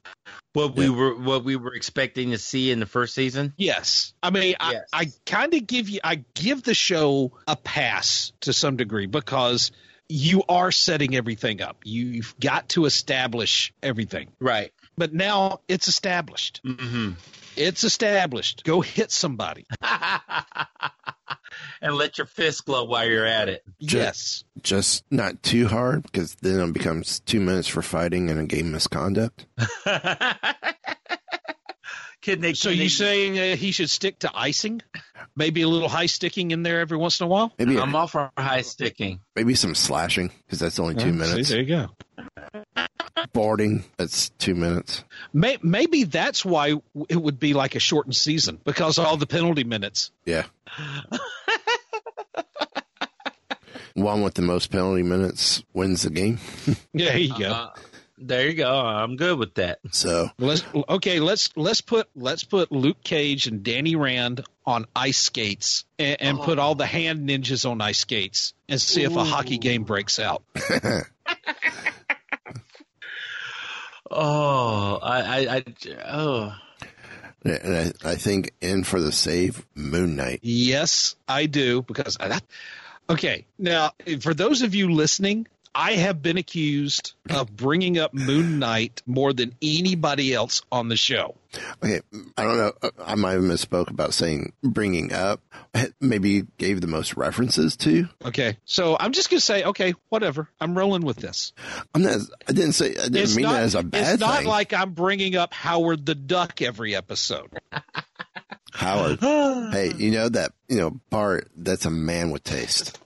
[0.54, 3.54] What we were what we were expecting to see in the first season.
[3.58, 4.84] Yes, I mean Yes.
[4.94, 9.06] I, I kind of give you I give the show a pass to some degree
[9.08, 9.72] because
[10.10, 11.78] you are setting everything up.
[11.84, 14.72] You've got to establish everything, Right.
[14.98, 16.62] but now it's established.
[16.66, 17.12] Mm-hmm.
[17.56, 18.63] It's established.
[18.63, 19.66] Go hit somebody.
[21.82, 23.63] and let your fist glow while you're at it.
[23.80, 24.44] Yes.
[24.62, 28.72] Just not too hard because then it becomes two minutes for fighting and a game
[28.72, 29.46] misconduct.
[32.22, 32.54] Can they?
[32.54, 34.82] So can you they- saying uh, he should stick to icing?
[35.36, 37.54] Maybe a little high sticking in there every once in a while.
[37.58, 39.20] Maybe I'm all for high sticking.
[39.36, 41.50] maybe some slashing because that's only two minutes.
[41.50, 41.90] See, there you go.
[43.34, 45.04] Boarding that's two minutes.
[45.34, 46.76] May, maybe that's why
[47.10, 50.12] it would be like a shortened season because of all the penalty minutes.
[50.26, 50.44] Yeah.
[53.96, 56.40] One with the most penalty minutes wins the game.
[56.94, 57.52] Yeah, there you go.
[57.52, 57.70] Uh,
[58.17, 58.71] there you go.
[58.73, 59.80] I'm good with that.
[59.91, 61.19] So Let's okay.
[61.19, 66.39] Let's let's put let's put Luke Cage and Danny Rand on ice skates and, and
[66.39, 70.19] put all the hand ninjas on ice skates and see if a hockey game breaks
[70.19, 70.43] out.
[74.15, 75.63] Oh, I, I, I
[76.06, 76.56] oh.
[77.43, 80.41] and I, I think in for the save, Moon Knight.
[80.43, 82.43] Yes, I do because I, that,
[83.10, 83.45] okay.
[83.58, 89.02] Now, for those of you listening, I have been accused of bringing up Moon Knight
[89.08, 91.36] more than anybody else on the show.
[91.84, 92.00] Okay,
[92.38, 92.72] I don't know.
[92.82, 95.42] uh, I might have misspoke about saying bringing up.
[96.00, 98.08] Maybe gave the most references to.
[98.26, 100.50] Okay, so I'm just gonna say, okay, whatever.
[100.62, 101.54] I'm rolling with this.
[101.96, 102.20] I'm not.
[102.48, 102.90] I didn't say.
[102.92, 104.48] I didn't It's mean not, that as a bad it's not thing.
[104.48, 107.50] like I'm bringing up Howard the Duck every episode.
[108.74, 109.20] Howard.
[109.22, 111.50] hey, you know that you know Bart.
[111.56, 113.00] That's a man with taste.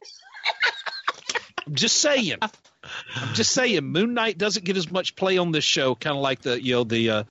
[1.67, 2.37] I'm just saying.
[2.41, 3.83] I'm just saying.
[3.83, 6.75] Moon Knight doesn't get as much play on this show, kind of like the you
[6.75, 7.23] know the uh,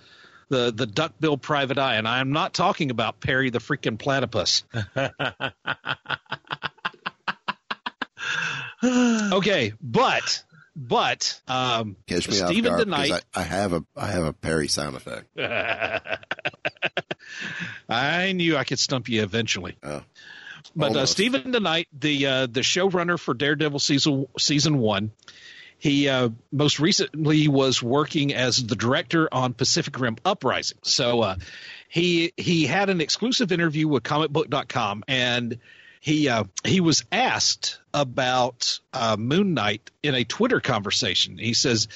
[0.49, 4.65] the the duckbill private eye, and I'm not talking about Perry the freaking platypus.
[9.33, 10.45] okay, but
[10.77, 13.23] but um, Catch me off Stephen guard because DeKnight.
[13.35, 15.29] I, I have a I have a Perry sound effect.
[17.89, 19.77] I knew I could stump you eventually.
[19.83, 20.03] Oh.
[20.75, 21.07] But uh.
[21.07, 25.13] Stephen DeKnight, the uh, the showrunner for Daredevil season season one,
[25.79, 30.79] he uh, most recently was working as the director on Pacific Rim Uprising.
[30.83, 31.37] So uh,
[31.89, 35.59] he he had an exclusive interview with ComicBook.com, and
[36.01, 41.39] he uh, he was asked about uh, Moon Knight in a Twitter conversation.
[41.39, 41.89] He says.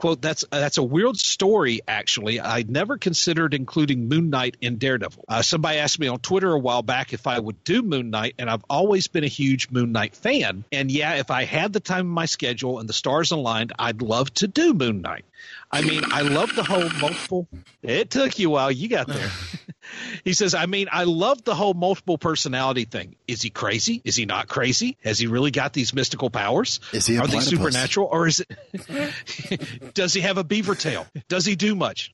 [0.00, 2.40] Quote, that's that's a weird story, actually.
[2.40, 5.26] I never considered including Moon Knight in Daredevil.
[5.28, 8.36] Uh, somebody asked me on Twitter a while back if I would do Moon Knight,
[8.38, 10.64] and I've always been a huge Moon Knight fan.
[10.72, 14.00] And yeah, if I had the time in my schedule and the stars aligned, I'd
[14.00, 15.26] love to do Moon Knight.
[15.70, 17.46] I mean, I love the whole multiple.
[17.82, 18.72] It took you a while.
[18.72, 19.30] You got there.
[20.24, 23.16] he says, I mean, I love the whole multiple personality thing.
[23.26, 24.00] Is he crazy?
[24.04, 24.96] Is he not crazy?
[25.02, 26.80] Has he really got these mystical powers?
[26.92, 31.06] Is he a Are they supernatural or is it does he have a beaver tail?
[31.28, 32.12] Does he do much?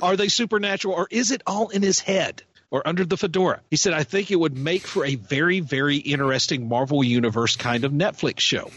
[0.00, 2.42] Are they supernatural or is it all in his head?
[2.70, 3.62] Or under the fedora.
[3.70, 7.82] He said, I think it would make for a very, very interesting Marvel Universe kind
[7.84, 8.70] of Netflix show.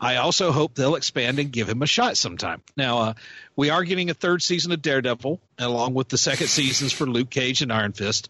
[0.00, 2.62] I also hope they'll expand and give him a shot sometime.
[2.76, 3.14] Now, uh,
[3.56, 7.30] we are getting a third season of Daredevil, along with the second seasons for Luke
[7.30, 8.28] Cage and Iron Fist.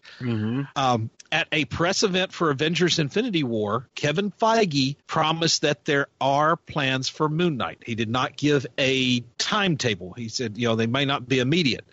[0.75, 6.55] Um, at a press event for Avengers Infinity War, Kevin Feige promised that there are
[6.55, 7.83] plans for Moon Knight.
[7.85, 10.13] He did not give a timetable.
[10.13, 11.85] He said, you know, they may not be immediate.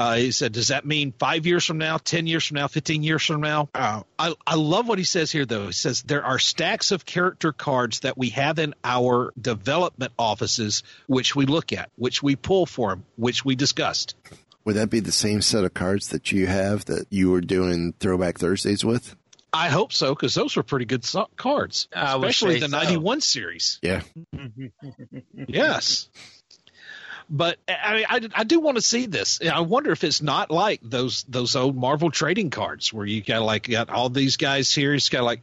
[0.00, 3.02] Uh, he said, "Does that mean five years from now, ten years from now, fifteen
[3.02, 5.66] years from now?" Uh, I I love what he says here, though.
[5.66, 10.82] He says there are stacks of character cards that we have in our development offices,
[11.06, 14.14] which we look at, which we pull for him, which we discussed.
[14.64, 17.92] Would that be the same set of cards that you have that you were doing
[18.00, 19.14] Throwback Thursdays with?
[19.52, 22.76] I hope so, because those were pretty good so- cards, I especially say the so.
[22.78, 23.78] '91 series.
[23.82, 24.02] Yeah.
[25.34, 26.08] Yes.
[27.30, 29.40] But I, mean, I, I do want to see this.
[29.40, 33.42] I wonder if it's not like those those old Marvel trading cards where you got
[33.42, 34.92] like got all these guys here.
[34.92, 35.40] It's got like,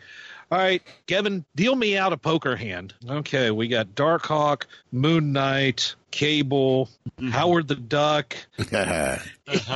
[0.52, 2.94] all right, Kevin, deal me out a poker hand.
[3.10, 6.90] Okay, we got Darkhawk, Moon Knight, Cable,
[7.30, 8.36] Howard the Duck.
[8.58, 9.70] it's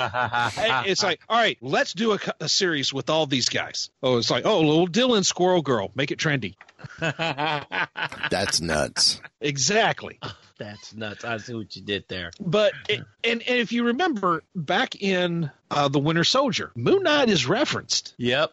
[1.04, 3.92] like, all right, let's do a, a series with all these guys.
[4.02, 6.56] Oh, it's like, oh, little Dylan Squirrel Girl, make it trendy.
[7.00, 9.22] That's nuts.
[9.40, 10.20] Exactly.
[10.58, 11.24] That's nuts.
[11.24, 12.32] I see what you did there.
[12.40, 17.46] But and and if you remember back in uh, the Winter Soldier, Moon Knight is
[17.48, 18.16] referenced.
[18.18, 18.52] Yep.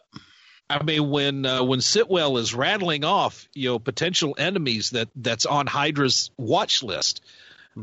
[0.69, 5.47] I mean, when uh, when Sitwell is rattling off, you know, potential enemies that that's
[5.47, 7.21] on Hydra's watch list,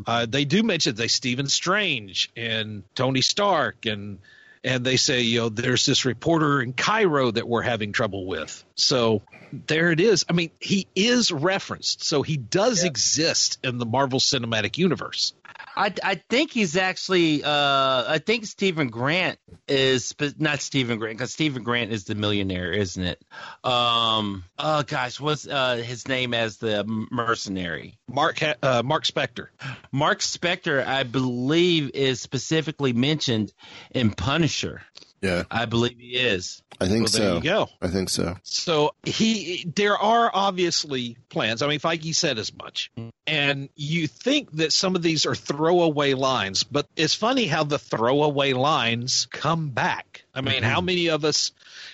[0.07, 4.19] uh, they do mention they Stephen Strange and Tony Stark and
[4.65, 8.65] and they say you know there's this reporter in Cairo that we're having trouble with.
[8.75, 9.23] So
[9.53, 10.25] there it is.
[10.29, 12.89] I mean, he is referenced, so he does yeah.
[12.89, 15.35] exist in the Marvel Cinematic Universe.
[15.77, 21.19] I, I think he's actually uh, I think Stephen Grant is but not Stephen Grant
[21.19, 23.23] because Stephen Grant is the millionaire, isn't it?
[23.63, 27.99] Um, oh gosh, what's uh, his name as the mercenary?
[28.09, 29.49] Mark uh, Mark Spector.
[29.93, 33.53] Mark Spector, I believe, is specifically mentioned
[33.91, 34.83] in Punisher.
[35.21, 36.63] Yeah, I believe he is.
[36.81, 37.19] I think well, so.
[37.19, 37.69] There you go.
[37.81, 38.37] I think so.
[38.43, 41.63] So he, there are obviously plans.
[41.63, 42.91] I mean, Feige said as much,
[43.27, 47.79] and you think that some of these are throwaway lines, but it's funny how the
[47.79, 50.26] throwaway lines come back.
[50.37, 50.65] I mean, mm-hmm.
[50.65, 51.53] how many of us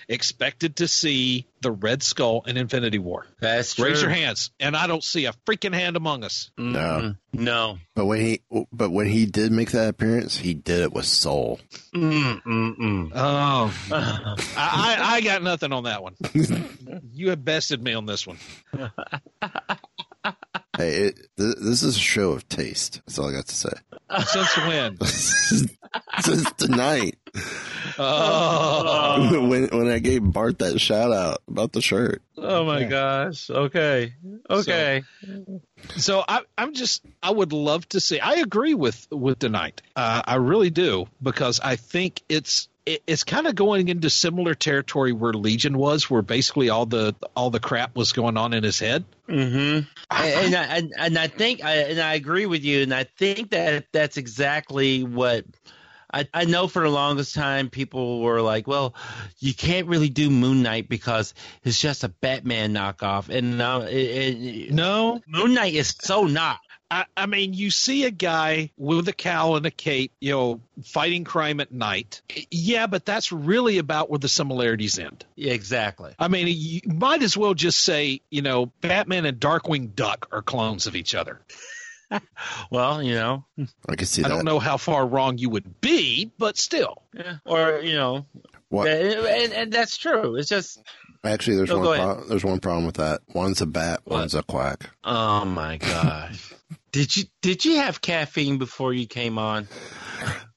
[0.09, 3.25] expected to see the Red Skull in Infinity War?
[3.39, 3.85] That's true.
[3.85, 6.51] Raise your hands, and I don't see a freaking hand among us.
[6.57, 7.43] No, mm-hmm.
[7.43, 7.79] no.
[7.95, 8.41] But when he,
[8.73, 11.61] but when he did make that appearance, he did it with soul.
[11.95, 13.11] Mm-mm-mm.
[13.15, 13.73] Oh,
[14.57, 16.15] I, I got nothing on that one.
[17.13, 18.37] you have bested me on this one.
[20.75, 23.01] Hey, it, th- this is a show of taste.
[23.05, 23.69] That's all I got to say.
[24.25, 24.97] Since when?
[26.19, 27.19] Since tonight.
[27.97, 29.47] Oh.
[29.47, 32.21] when when I gave Bart that shout out about the shirt.
[32.37, 33.49] Oh my gosh.
[33.49, 34.13] Okay.
[34.49, 35.03] Okay.
[35.21, 35.61] So,
[35.97, 38.19] so I, I'm just I would love to see.
[38.19, 39.81] I agree with with tonight.
[39.95, 45.13] Uh, I really do because I think it's it's kind of going into similar territory
[45.13, 48.79] where Legion was, where basically all the all the crap was going on in his
[48.79, 49.05] head.
[49.29, 49.87] Mm-hmm.
[50.11, 53.51] and, I, and, and I think I and I agree with you, and I think
[53.51, 55.45] that that's exactly what.
[56.13, 58.93] I, I know for the longest time people were like, well,
[59.39, 61.33] you can't really do Moon Knight because
[61.63, 63.29] it's just a Batman knockoff.
[63.29, 66.59] And uh, it, it, no, Moon Knight is so not.
[66.91, 70.61] I, I, mean, you see a guy with a cowl and a cape, you know,
[70.83, 72.21] fighting crime at night.
[72.51, 75.25] Yeah, but that's really about where the similarities end.
[75.35, 76.13] Yeah, exactly.
[76.19, 80.43] I mean, you might as well just say, you know, Batman and Darkwing Duck are
[80.43, 81.41] clones of each other.
[82.71, 83.45] well, you know,
[83.89, 84.23] I can see.
[84.23, 84.35] I that.
[84.35, 87.03] don't know how far wrong you would be, but still.
[87.13, 87.37] Yeah.
[87.45, 88.25] Or you know,
[88.69, 88.87] what?
[88.87, 90.35] And, and, that's true.
[90.35, 90.81] It's just
[91.23, 93.21] actually there's No, one pro- there's one problem with that.
[93.33, 94.19] One's a bat, What?
[94.19, 94.89] one's a quack.
[95.03, 96.53] oh my gosh.
[96.91, 99.67] did you did you have caffeine before you came on?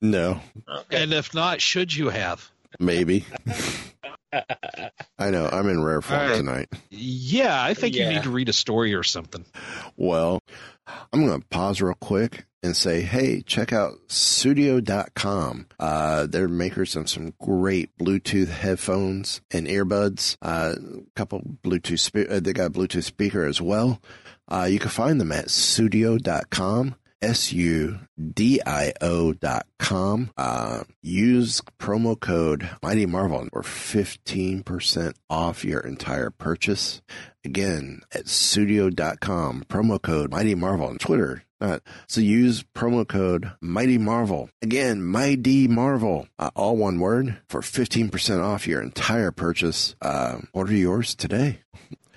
[0.00, 1.02] No, Okay.
[1.02, 2.50] And if not, should you have?
[2.78, 3.24] maybe.
[4.32, 6.36] I know I'm in rare form All right.
[6.36, 6.68] tonight.
[6.90, 9.44] Yeah, I think you need to read a story or something.
[9.96, 10.40] Well,
[11.12, 15.66] I'm going to pause real quick and say, hey, check out sudio.com.
[15.78, 20.36] Uh, they're makers of some great Bluetooth headphones and earbuds.
[20.42, 24.00] Uh, a couple Bluetooth, spe- uh, they got a Bluetooth speaker as well.
[24.48, 26.94] Uh, you can find them at sudio.com.
[27.22, 28.02] S-U-D-I-O
[29.32, 30.30] dot com.
[30.36, 37.02] Uh, use promo code Mighty Marvel for 15% off your entire purchase.
[37.44, 41.42] Again, at sudio.com, promo code Mighty Marvel on Twitter.
[42.06, 44.50] So use promo code Mighty Marvel.
[44.62, 49.96] Again, Mighty Marvel, uh, all one word for 15% off your entire purchase.
[50.02, 51.60] Uh, order yours today.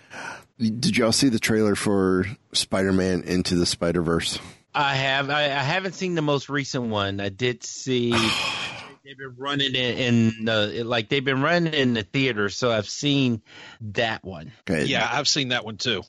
[0.59, 4.39] Did y'all see the trailer for Spider-Man Into the Spider-Verse?
[4.73, 5.29] I have.
[5.29, 7.19] I, I haven't seen the most recent one.
[7.19, 8.11] I did see.
[9.03, 12.89] they've been running in, in the like they've been running in the theater, so I've
[12.89, 13.41] seen
[13.81, 14.51] that one.
[14.69, 14.85] Okay.
[14.85, 16.03] Yeah, I've seen that one too.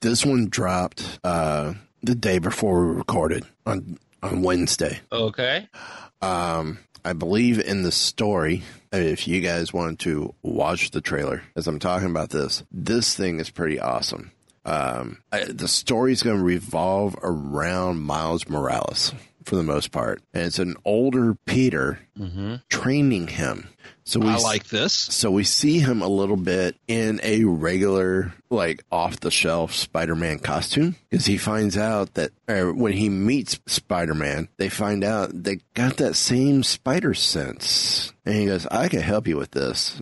[0.00, 5.00] This one dropped uh, the day before we recorded on on Wednesday.
[5.12, 5.68] Okay.
[6.20, 8.62] Um, I believe in the story.
[8.92, 13.38] If you guys wanted to watch the trailer as I'm talking about this, this thing
[13.38, 14.32] is pretty awesome.
[14.64, 19.12] Um, I, the story's going to revolve around Miles Morales
[19.44, 21.98] for the most part, and it's an older Peter
[22.68, 23.68] training him.
[24.04, 24.92] So we I like this.
[24.92, 30.14] so we see him a little bit in a regular, like off the shelf Spider
[30.16, 35.04] Man costume because he finds out that uh, when he meets Spider Man, they find
[35.04, 38.12] out they got that same spider sense.
[38.26, 40.00] And he goes, I can help you with this,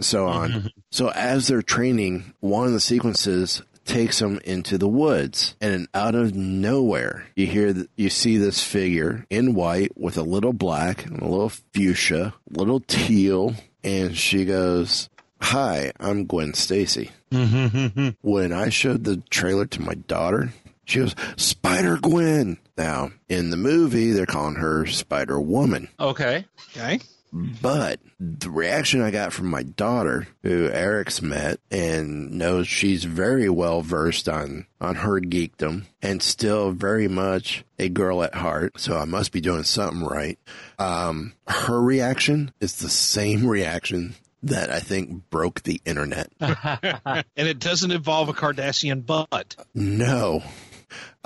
[0.00, 0.70] so on.
[0.90, 5.56] so as they're training, one of the sequences takes them into the woods.
[5.60, 10.22] And out of nowhere you hear th- you see this figure in white with a
[10.22, 13.54] little black and a little fuchsia little teal.
[13.82, 15.08] And she goes
[15.40, 17.10] hi i'm gwen stacy.
[17.32, 18.08] Mm-hmm.
[18.22, 20.52] When i showed the trailer to my daughter
[20.84, 22.58] she goes spider gwen.
[22.76, 25.88] Now in the movie they're calling her spider woman.
[25.98, 26.44] Okay.
[26.76, 27.00] Okay.
[27.32, 33.48] But the reaction I got from my daughter, who Eric's met and knows she's very
[33.48, 38.96] well versed on on her geekdom and still very much a girl at heart, so
[38.96, 40.38] I must be doing something right.
[40.78, 46.30] Um, her reaction is the same reaction that I think broke the internet.
[46.40, 49.56] and it doesn't involve a Kardashian butt.
[49.74, 50.42] No.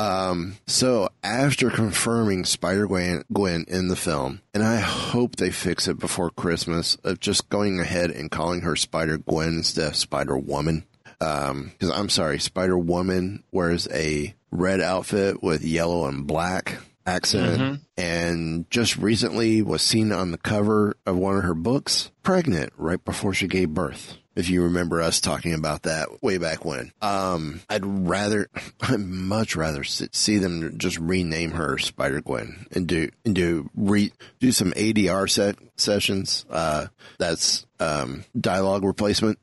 [0.02, 5.86] Um, so after confirming Spider Gwen, Gwen in the film, and I hope they fix
[5.86, 10.36] it before Christmas of just going ahead and calling her Spider Gwen instead of Spider
[10.36, 10.84] Woman.
[11.20, 17.60] Um, cause I'm sorry, Spider Woman wears a red outfit with yellow and black accent
[17.60, 17.74] Mm-hmm.
[17.96, 23.04] and just recently was seen on the cover of one of her books pregnant right
[23.04, 26.92] before she gave birth if you remember us talking about that way back when.
[27.00, 28.48] Um i'd rather
[28.82, 34.12] i'd much rather see them just rename her spider gwen and do and do re
[34.40, 36.44] do some adr set sessions.
[36.50, 36.86] Uh
[37.18, 39.38] that's um dialogue replacement.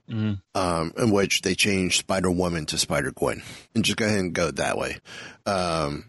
[0.56, 3.42] Um in which they change spider woman to spider gwen
[3.76, 4.98] and just go ahead and go that way.
[5.46, 6.06] Um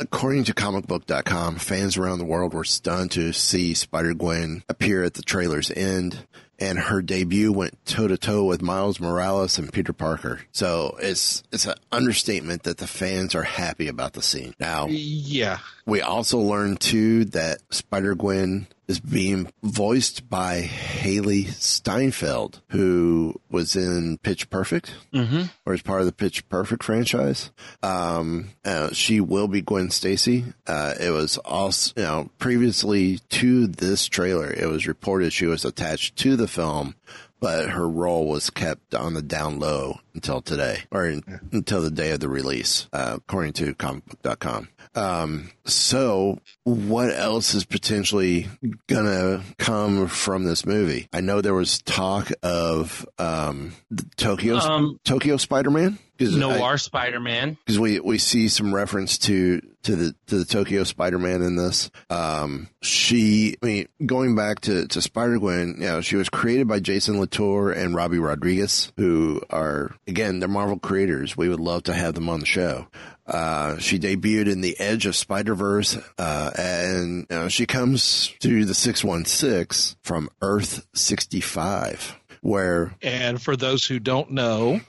[0.00, 5.14] According to comicbook.com, fans around the world were stunned to see Spider Gwen appear at
[5.14, 6.26] the trailer's end,
[6.62, 10.40] and her debut went toe to toe with Miles Morales and Peter Parker.
[10.52, 14.54] So it's it's an understatement that the fans are happy about the scene.
[14.60, 15.58] Now, Yeah.
[15.86, 23.74] we also learned too that Spider Gwen is being voiced by Hailee Steinfeld, who was
[23.74, 25.44] in Pitch Perfect, Mm-hmm.
[25.66, 27.50] or is part of the Pitch Perfect franchise.
[27.82, 30.44] Um, uh, she will be Gwen Stacy.
[30.66, 35.64] Uh, it was also, you know, previously to this trailer, it was reported she was
[35.64, 36.94] attached to the film.
[37.42, 41.22] But her role was kept on the down low until today, or in,
[41.52, 44.68] until the day of the release, uh, according to comicbook.com.
[44.94, 48.46] Um, so what else is potentially
[48.86, 51.08] gonna come from this movie?
[51.12, 55.98] I know there was talk of, um, the Tokyo, Um, Tokyo Spider-Man.
[56.30, 57.56] Noir Spider Man.
[57.64, 61.90] Because we, we see some reference to, to the, to the Tokyo Spider-Man in this.
[62.08, 66.80] Um, she, I mean, going back to, to Spider-Gwen, you know, she was created by
[66.80, 71.36] Jason Latour and Robbi Rodriguez, who are, again, they're Marvel creators.
[71.36, 72.86] We would love to have them on the show.
[73.26, 78.34] Uh, she debuted in the Edge of Spider Verse, uh, and you know, she comes
[78.40, 84.80] to the 616 from Earth 65, where And for those who don't know,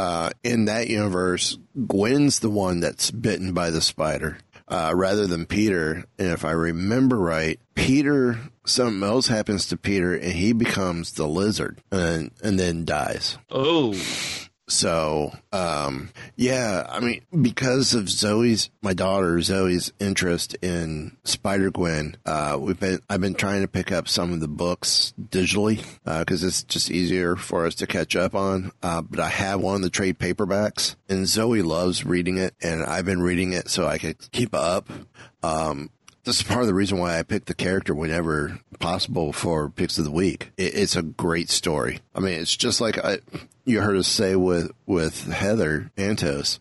[0.00, 5.44] uh, in that universe, Gwen's the one that's bitten by the spider, uh, rather than
[5.44, 6.06] Peter.
[6.18, 11.28] And if I remember right, Peter, something else happens to Peter and he becomes the
[11.28, 13.36] lizard and, and then dies.
[13.50, 13.92] Oh,
[14.70, 22.16] So, um, yeah, I mean, because of Zoe's, my daughter Zoe's interest in Spider Gwen,
[22.24, 26.24] uh, we've been, I've been trying to pick up some of the books digitally, uh,
[26.24, 28.70] cause it's just easier for us to catch up on.
[28.82, 32.84] Uh, but I have one of the trade paperbacks and Zoe loves reading it and
[32.84, 34.88] I've been reading it so I could keep up.
[35.42, 35.90] Um,
[36.24, 39.98] this is part of the reason why I picked the character whenever possible for picks
[39.98, 40.52] of the week.
[40.56, 42.00] It, it's a great story.
[42.14, 43.18] I mean, it's just like I,
[43.64, 46.58] you heard us say with with Heather Antos.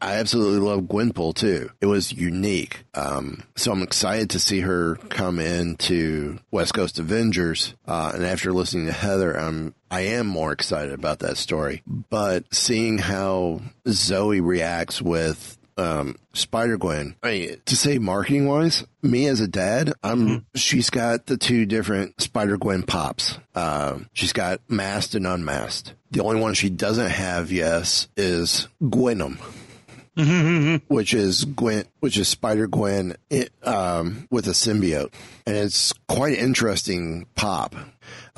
[0.00, 1.70] I absolutely love Gwenpool too.
[1.80, 2.84] It was unique.
[2.94, 7.74] Um, so I'm excited to see her come into West Coast Avengers.
[7.86, 11.82] Uh, and after listening to Heather, I'm I am more excited about that story.
[11.86, 17.16] But seeing how Zoe reacts with um, Spider Gwen.
[17.22, 20.46] I mean, to say marketing wise, me as a dad, I'm.
[20.54, 23.38] She's got the two different Spider Gwen pops.
[23.54, 25.94] Uh, she's got masked and unmasked.
[26.10, 29.38] The only one she doesn't have, yes, is Gwenom.
[30.88, 33.14] which is Gwen, which is Spider Gwen,
[33.62, 35.12] um, with a symbiote,
[35.46, 37.76] and it's quite an interesting pop.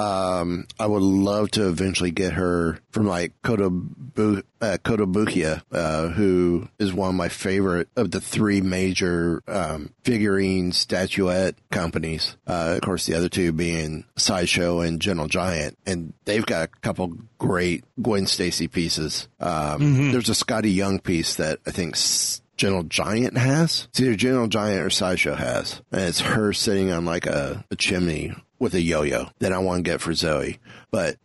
[0.00, 6.68] Um, I would love to eventually get her from like Kotobu, uh, Kotobukiya, uh, who
[6.78, 12.36] is one of my favorite of the three major, um, figurine statuette companies.
[12.46, 15.76] Uh, of course, the other two being Sideshow and Gentle Giant.
[15.86, 19.28] And they've got a couple great Gwen Stacy pieces.
[19.38, 23.86] Um, there's a Skottie Young piece that I think S- Gentle Giant has.
[23.90, 25.82] It's either General Giant or Sideshow has.
[25.92, 29.84] And it's her sitting on like a, a chimney with a yo-yo that I want
[29.84, 30.58] to get for Zoe.
[30.92, 31.16] But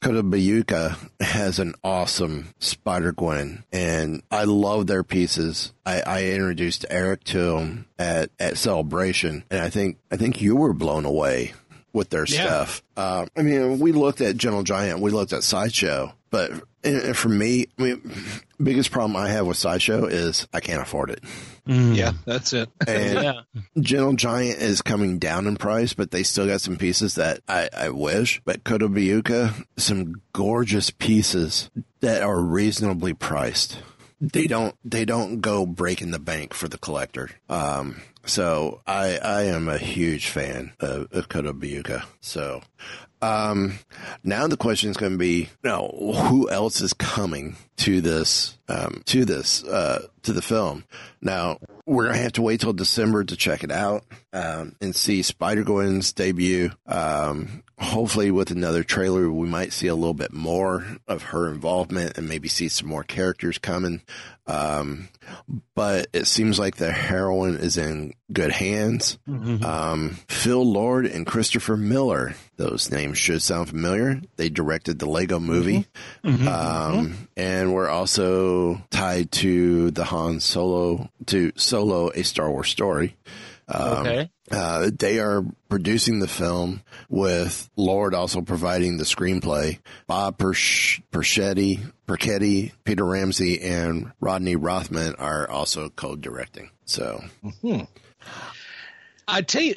[0.00, 5.72] Kotobayuka has an awesome Spider Gwen, and I love their pieces.
[5.84, 10.56] I, I introduced Eric to them at, at Celebration, and I think I think you
[10.56, 11.52] were blown away
[11.92, 12.46] with their Yeah.
[12.46, 12.82] stuff.
[12.96, 16.50] Uh, I mean, we looked at Gentle Giant, we looked at Sideshow, but
[16.82, 18.12] and- and for me, I mean,
[18.62, 21.20] biggest problem I have with Sideshow is I can't afford it.
[21.66, 22.68] Yeah, that's it.
[22.88, 23.40] And Yeah.
[23.80, 27.70] Gentle Giant is coming down in price, but they still got some pieces that I,
[27.74, 28.42] I wish.
[28.44, 31.70] But Kotobukiya, some gorgeous pieces
[32.00, 33.78] that are reasonably priced.
[34.20, 37.30] They don't they don't go breaking the bank for the collector.
[37.48, 42.04] Um, so I I am a huge fan of, of Kotobukiya.
[42.20, 42.60] So
[43.24, 43.78] um,
[44.22, 49.02] now the question is going to be, now who else is coming to this, um,
[49.06, 50.84] to this, uh, to the film?
[51.20, 54.94] Now we're going to have to wait till December to check it out, um, and
[54.94, 56.70] see Spider Gwen's debut.
[56.86, 62.16] Um, hopefully with another trailer, we might see a little bit more of her involvement
[62.16, 64.00] and maybe see some more characters coming.
[64.46, 65.08] Um,
[65.74, 69.18] but it seems like the heroine is in good hands.
[69.64, 72.34] Um, Phil Lord and Christopher Miller.
[72.56, 74.20] Those names should sound familiar.
[74.36, 75.86] They directed the Lego movie.
[76.46, 78.53] Um, and we're also
[78.90, 83.16] tied to the Han Solo, to Solo, a Star Wars story.
[83.66, 84.30] Um, Okay.
[84.50, 89.78] uh, they are producing the film with Lord also providing the screenplay.
[90.06, 96.68] Bob Persh- Perchetti, Perchetti, Peter Ramsey, and Rodney Rothman are also co-directing.
[96.84, 97.24] So,
[99.26, 99.74] I tell you,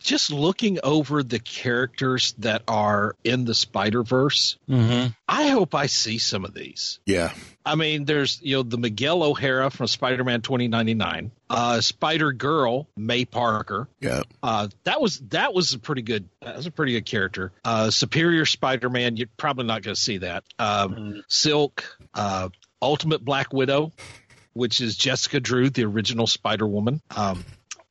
[0.00, 5.08] just looking over the characters that are in the Spider Verse, Mm-hmm.
[5.28, 7.00] I hope I see some of these.
[7.06, 7.32] yeah,
[7.64, 12.88] I mean, there's you know the Miguel O'Hara from Spider Man 2099, uh, Spider Girl
[12.96, 13.88] May Parker.
[14.00, 17.52] yeah, Uh, that was that was a pretty good that was a pretty good character.
[17.64, 20.44] Uh, Superior Spider Man, you're probably not going to see that.
[20.58, 22.48] Um, Silk, uh,
[22.80, 23.92] Ultimate Black Widow,
[24.54, 27.00] which is Jessica Drew, the original Spider Woman.
[27.14, 27.44] Um,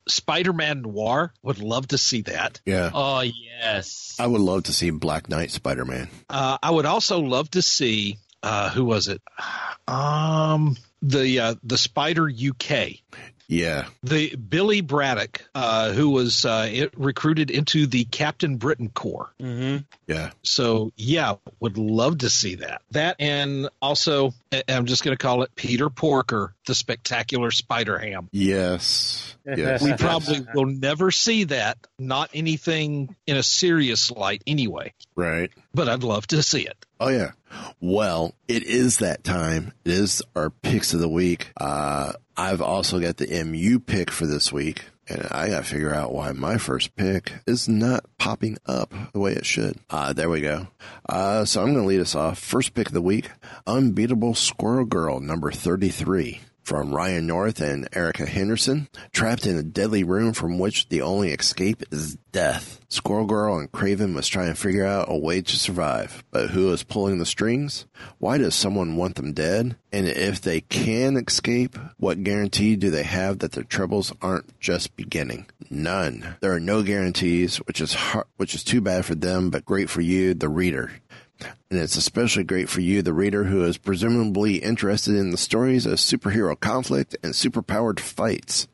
[0.08, 2.60] Spider Man Noir, would love to see that.
[2.64, 2.90] yeah.
[2.92, 4.16] Oh yes.
[4.18, 6.08] I would love to see Black Knight Spider-Man.
[6.28, 9.20] Uh, I would also love to see uh, who was it?
[9.86, 13.00] Um, the uh, the Spider UK.
[13.48, 19.32] Yeah, The Billy Braddock, uh, who was uh, it, recruited into the Captain Britain Corps.
[19.40, 19.78] Mm-hmm.
[20.06, 22.82] yeah, So yeah, would love to see that.
[22.90, 27.98] That and also, I- I'm just going to call it Peter Porker, the Spectacular Spider
[27.98, 28.28] Ham.
[28.32, 29.82] yes, yes.
[29.82, 31.78] We probably will never see that.
[31.98, 34.92] Not anything in a serious light, anyway.
[35.16, 35.50] right.
[35.72, 36.76] But I'd love to see it.
[37.00, 37.30] Oh yeah.
[37.80, 39.72] Well, it is that time.
[39.84, 41.52] It is our picks of the week.
[41.56, 45.94] Uh, I've also got the MU pick for this week, and I got to figure
[45.94, 49.78] out why my first pick is not popping up the way it should.
[49.90, 50.68] Uh, there we go.
[51.08, 52.38] Uh, so I'm going to lead us off.
[52.38, 53.30] First pick of the week,
[53.66, 56.40] Unbeatable Squirrel Girl, number 33.
[56.68, 61.32] From Ryan North and Erica Henderson, trapped in a deadly room from which the only
[61.32, 62.78] escape is death.
[62.90, 66.22] Squirrel Girl and Kraven must try and figure out a way to survive.
[66.30, 67.86] But who is pulling the strings?
[68.18, 69.76] Why does someone want them dead?
[69.92, 74.94] And if they can escape, what guarantee do they have that their troubles aren't just
[74.94, 75.46] beginning?
[75.70, 76.36] None.
[76.40, 79.88] There are no guarantees, which is hard, which is too bad for them, but great
[79.88, 80.90] for you, the reader.
[81.70, 85.84] And it's especially great for you, the reader, who is presumably interested in the stories
[85.84, 88.68] of superhero conflict and superpowered fights.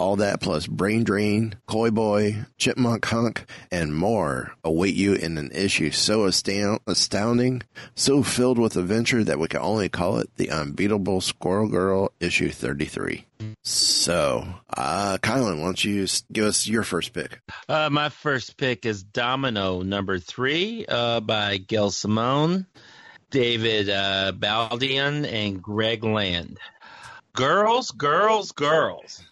[0.00, 5.50] All that plus Brain Drain, Koi Boi, Chipmunk Hunk, and more await you in an
[5.52, 7.62] issue so astound- astounding,
[7.94, 12.48] so filled with adventure that we can only call it the Unbeatable Squirrel Girl issue
[12.48, 13.26] 33.
[13.62, 17.38] So, uh, Kylan, why don't you give us your first pick?
[17.68, 22.64] Uh, my first pick is Domino number three uh, by Gail Simone,
[23.30, 26.56] David uh, Baldeón, and Greg Land.
[27.34, 29.22] Girls, girls, girls.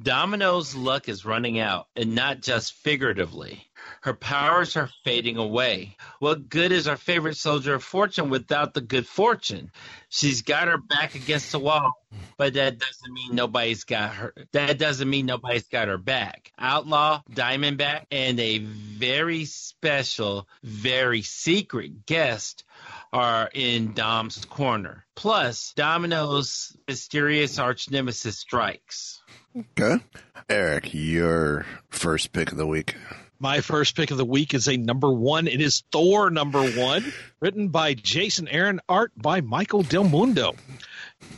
[0.00, 3.66] Domino's luck is running out, and not just figuratively.
[4.00, 5.96] Her powers are fading away.
[6.18, 9.70] What good is our favorite soldier of fortune without the good fortune?
[10.08, 11.92] She's got her back against the wall,
[12.38, 14.34] but that doesn't mean nobody's got her.
[14.52, 16.52] That doesn't mean nobody's got her back.
[16.58, 22.64] Outlaw, Diamondback, and a very special, very secret guest
[23.12, 25.04] are in Dom's corner.
[25.14, 29.22] Plus, Domino's mysterious arch nemesis strikes.
[29.56, 30.02] Okay.
[30.48, 32.96] Eric, your first pick of the week.
[33.38, 35.48] My first pick of the week is a number one.
[35.48, 40.54] It is Thor number one, written by Jason Aaron, art by Michael Del Mundo.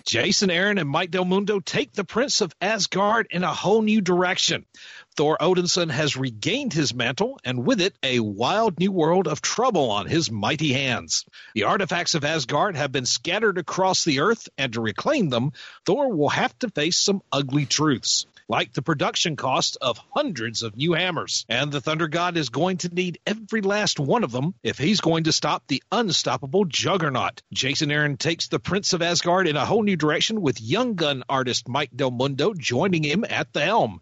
[0.05, 4.01] Jason Aaron and Mike Del Mundo take the Prince of Asgard in a whole new
[4.01, 4.67] direction.
[5.17, 9.91] Thor Odinson has regained his mantle, and with it, a wild new world of trouble
[9.91, 11.25] on his mighty hands.
[11.55, 15.53] The artifacts of Asgard have been scattered across the earth, and to reclaim them,
[15.87, 18.27] Thor will have to face some ugly truths.
[18.49, 21.47] like the production cost of hundreds of new hammers.
[21.49, 25.01] And the Thunder God is going to need every last one of them if he's
[25.01, 27.43] going to stop the unstoppable juggernaut.
[27.53, 31.25] Jason Aaron takes the Prince of Asgard in a whole new direction with young gun
[31.29, 34.01] artist Mike Del Mundo joining him at the helm.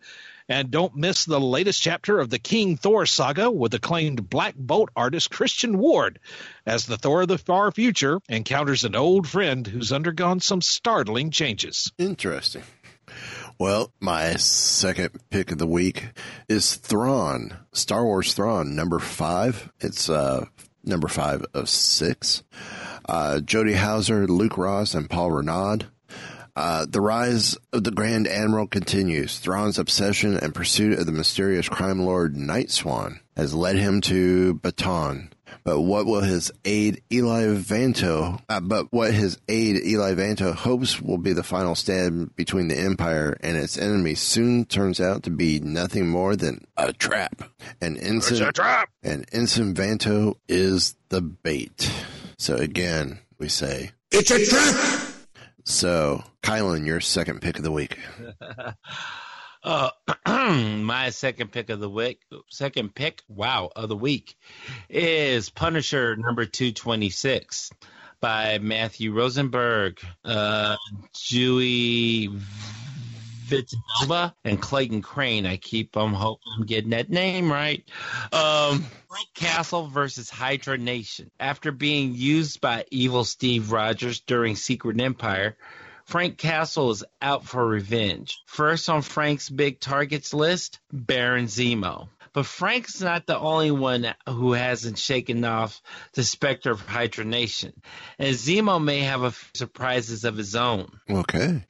[0.49, 4.91] And don't miss the latest chapter of the King Thor saga with acclaimed Black Bolt
[4.97, 6.19] artist Christian Ward
[6.67, 11.31] as the Thor of the far future encounters an old friend who's undergone some startling
[11.31, 11.93] changes.
[11.99, 12.63] Interesting.
[13.59, 16.09] Well, my second pick of the week
[16.49, 19.71] is Thrawn, Star Wars Thrawn, number five.
[19.81, 20.47] It's uh,
[20.85, 22.43] number five of six.
[23.05, 25.87] Uh, Jody Houser, Luke Ross, and Paul Renaud.
[26.55, 29.39] Uh, the rise of the Grand Admiral continues.
[29.39, 34.55] Thrawn's obsession and pursuit of the mysterious crime lord Night Swan has led him to
[34.57, 35.31] Batonn.
[35.65, 38.43] But what will his aide Eli Vanto?
[38.49, 42.79] Uh, but what his aide Eli Vanto hopes will be the final stand between the
[42.79, 47.43] Empire and its enemies soon turns out to be nothing more than a trap.
[47.81, 48.91] And Ensign, a trap.
[49.03, 51.91] And Ensign Vanto is the bait.
[52.39, 55.02] So again, we say it's a trap.
[55.65, 57.99] So, Kylan, your second pick of the week.
[59.63, 59.91] uh,
[60.27, 64.37] my second pick of the week, second pick, wow, of the week
[64.89, 67.71] is Punisher number 226
[68.21, 70.77] by Matthew Rosenberg, uh,
[71.29, 72.31] Dewey
[73.53, 75.47] Vitanova, and Clayton Crain.
[75.47, 77.85] I keep um, hoping I'm getting that name right.
[78.33, 81.31] Um, Frank Castle versus Hydra Nation.
[81.39, 85.57] After being used by evil Steve Rogers during Secret Empire,
[86.05, 88.39] Frank Castle is out for revenge.
[88.47, 92.09] First on Frank's big targets list, Baron Zemo.
[92.33, 95.83] But Frank's not the only one who hasn't shaken off
[96.15, 97.75] the specter of Hydra Nation.
[98.19, 100.91] And Zemo may have a few surprises of his own.
[101.11, 101.63] Okay.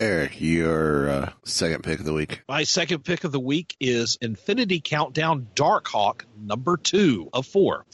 [0.00, 2.42] Eric, your uh, second pick of the week.
[2.48, 7.84] My second pick of the week is Infinity Countdown Darkhawk number two of four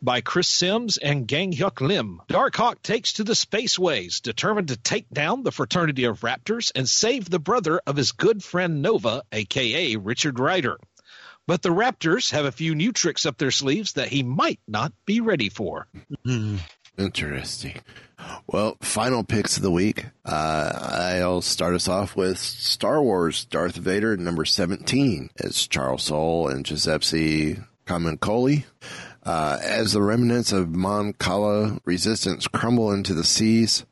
[0.00, 2.20] by Chris Sims and Gang Hyuk Lim.
[2.28, 7.28] Darkhawk takes to the spaceways, determined to take down the fraternity of Raptors and save
[7.28, 10.78] the brother of his good friend Nova, aka Richard Ryder.
[11.48, 14.92] But the Raptors have a few new tricks up their sleeves that he might not
[15.06, 15.88] be ready for.
[16.98, 17.80] Interesting.
[18.48, 20.06] Well, final picks of the week.
[20.24, 25.30] Uh, I'll start us off with Star Wars Darth Vader number 17.
[25.36, 28.64] It's Charles Soule and Giuseppe Camuncoli.
[29.22, 33.84] Uh, as the remnants of Mon Cala resistance crumble into the seas,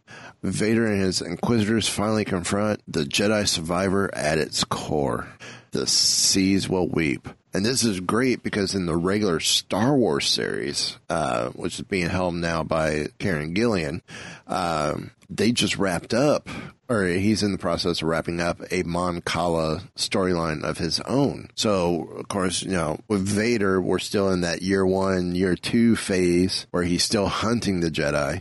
[0.42, 5.28] Vader and his Inquisitors finally confront the Jedi survivor at its core.
[5.76, 7.28] The seas will weep.
[7.52, 12.08] And this is great because in the regular Star Wars series, uh, which is being
[12.08, 14.00] helmed now by Kieron Gillen,
[14.46, 16.48] um, they just wrapped up,
[16.88, 21.50] or he's in the process of wrapping up a Mon Cala storyline of his own.
[21.56, 25.94] So, of course, you know, with Vader, we're still in that year one, year two
[25.94, 28.40] phase where he's still hunting the Jedi.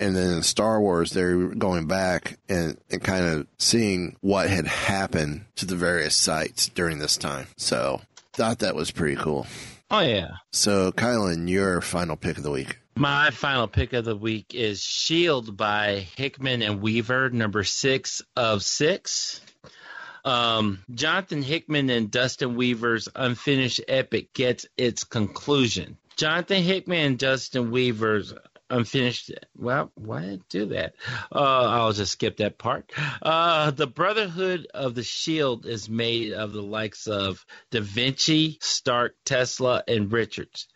[0.00, 4.66] And then in Star Wars, they're going back and, and kind of seeing what had
[4.66, 7.48] happened to the various sites during this time.
[7.56, 8.00] So
[8.32, 9.46] thought that was pretty cool.
[9.90, 10.36] Oh, yeah.
[10.52, 12.78] So, Kylan, your final pick of the week.
[12.94, 18.62] My final pick of the week is Shield by Hickman and Weaver, number six of
[18.62, 19.40] six.
[20.24, 25.96] Um, Jonathan Hickman and Dustin Weaver's unfinished epic gets its conclusion.
[26.16, 28.34] Jonathan Hickman and Dustin Weaver's
[28.70, 29.30] unfinished.
[29.56, 30.94] Well, why do that?
[31.32, 32.92] Uh, I'll just skip that part.
[33.22, 39.14] Uh, the Brotherhood of the Shield is made of the likes of Da Vinci, Stark,
[39.24, 40.68] Tesla, and Richards.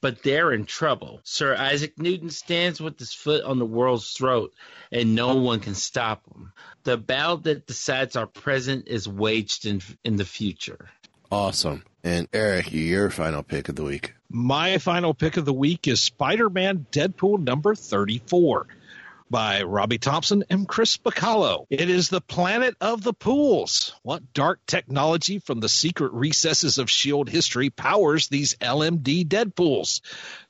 [0.00, 1.20] But they're in trouble.
[1.24, 4.54] Sir Isaac Newton stands with his foot on the world's throat,
[4.92, 6.52] and no one can stop him.
[6.84, 10.88] The battle that decides our present is waged in in the future.
[11.30, 11.84] Awesome.
[12.04, 14.14] And Eric, your final pick of the week.
[14.30, 18.66] My final pick of the week is Spider Man Deadpool number 34
[19.30, 21.66] by Robbie Thompson and Chris Bachalo.
[21.70, 23.94] It is the planet of the pools.
[24.02, 27.30] What dark technology from the secret recesses of S.H.I.E.L.D.
[27.30, 30.00] history powers these LMD Deadpools?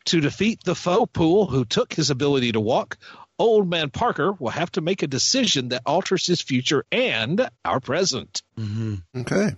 [0.06, 2.98] To defeat the foe pool who took his ability to walk,
[3.38, 7.80] Old Man Parker will have to make a decision that alters his future and our
[7.80, 8.42] present.
[8.58, 9.20] Mm-hmm.
[9.20, 9.50] Okay.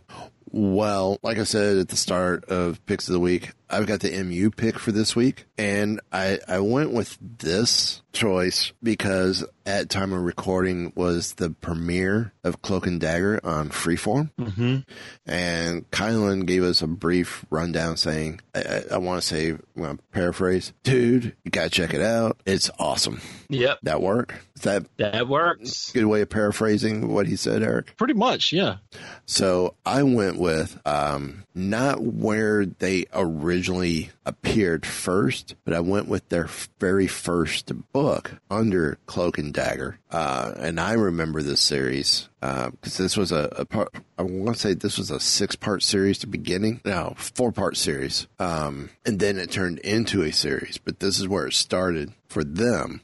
[0.53, 4.23] Well, like I said at the start of picks of the week, I've got the
[4.23, 10.13] MU pick for this week, and I I went with this choice because at time
[10.13, 14.79] of recording was the premiere of Cloak and Dagger on Freeform, mm-hmm.
[15.31, 19.99] and Kylan gave us a brief rundown saying, I, I, I want to say, well,
[20.13, 22.41] paraphrase, dude, you gotta check it out.
[22.45, 23.21] It's awesome.
[23.49, 24.35] Yep, that work.
[24.57, 25.93] Is that that works.
[25.93, 27.97] Good way of paraphrasing what he said, Eric.
[27.97, 28.79] Pretty much, yeah.
[29.27, 33.60] So I went with um, not where they originally
[34.25, 36.49] appeared first, but I went with their
[36.79, 39.99] very first book under Cloak and Dagger.
[40.11, 43.95] Uh, and I remember this series because uh, this was a, a part.
[44.19, 46.81] I want to say this was a six-part series to beginning.
[46.85, 50.79] No, four-part series, um, and then it turned into a series.
[50.79, 53.03] But this is where it started for them.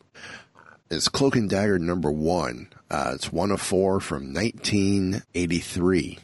[0.90, 2.68] It's Cloak and Dagger number one.
[2.90, 6.18] Uh, it's one of four from 1983.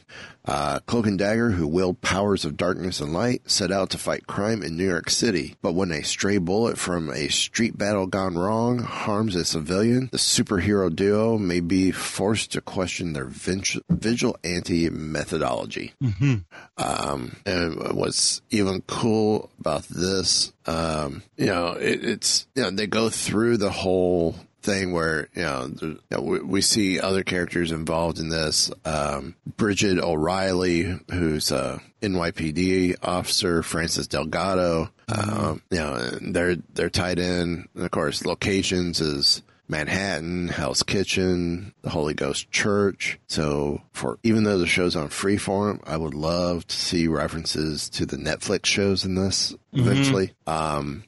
[0.45, 4.27] Uh, Cloak and Dagger, who wield powers of darkness and light, set out to fight
[4.27, 5.55] crime in New York City.
[5.61, 10.17] But when a stray bullet from a street battle gone wrong harms a civilian, the
[10.17, 15.93] superhero duo may be forced to question their vigilante methodology.
[16.01, 16.35] Mm-hmm.
[16.77, 22.87] Um, and what's even cool about this, um, you know, it, it's, you know, they
[22.87, 27.71] go through the whole thing where you know, you know we, we, see other characters
[27.71, 28.71] involved in this.
[28.85, 34.89] Um, Bridget O'Reilly, who's a NYPD officer, Francis Delgado.
[35.09, 37.67] Um, you know, they're they're tied in.
[37.75, 39.43] And of course, locations is.
[39.69, 43.17] Manhattan, Hell's Kitchen, the Holy Ghost Church.
[43.27, 48.05] So for even though the show's on freeform, I would love to see references to
[48.05, 50.33] the Netflix shows in this eventually.
[50.45, 50.49] Mm-hmm.
[50.49, 51.03] Um,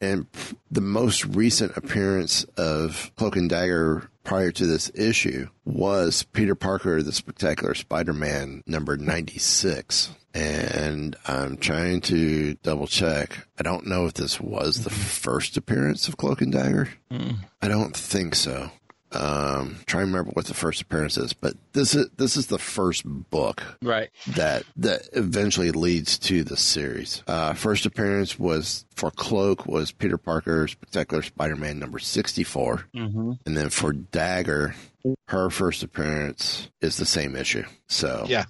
[0.00, 0.26] and
[0.70, 7.02] the most recent appearance of Cloak and Dagger prior to this issue was Peter Parker,
[7.02, 10.10] the Spectacular Spider-Man number 96.
[10.32, 13.46] And I'm trying to double check.
[13.58, 16.88] I don't know if this was the first appearance of Cloak and Dagger.
[17.10, 17.38] Mm.
[17.60, 18.70] I don't think so.
[19.12, 22.58] Um, try and remember what the first appearance is, but this is this is the
[22.58, 24.10] first book, right?
[24.28, 27.22] That that eventually leads to the series.
[27.26, 33.32] Uh, first appearance was for Cloak was Peter Parker's Spectacular Spider-Man number 64, mm-hmm.
[33.46, 34.74] and then for Dagger,
[35.30, 37.62] her first appearance is the same issue.
[37.86, 38.46] So yeah,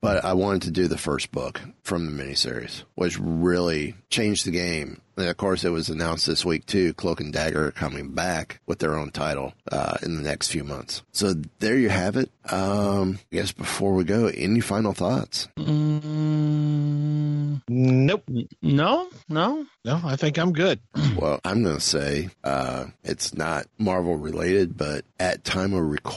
[0.00, 4.50] but I wanted to do the first book from the miniseries, which really changed the
[4.50, 5.00] game.
[5.16, 6.94] And of course, it was announced this week too.
[6.94, 10.62] Cloak and Dagger are coming back with their own title uh, in the next few
[10.62, 11.02] months.
[11.12, 12.30] So there you have it.
[12.50, 15.48] Um, I guess before we go, any final thoughts?
[15.56, 18.24] Mm, nope.
[18.60, 20.00] No, no, no.
[20.04, 20.80] I think I'm good.
[21.16, 26.15] Well, I'm going to say uh, it's not Marvel related, but at time of recording,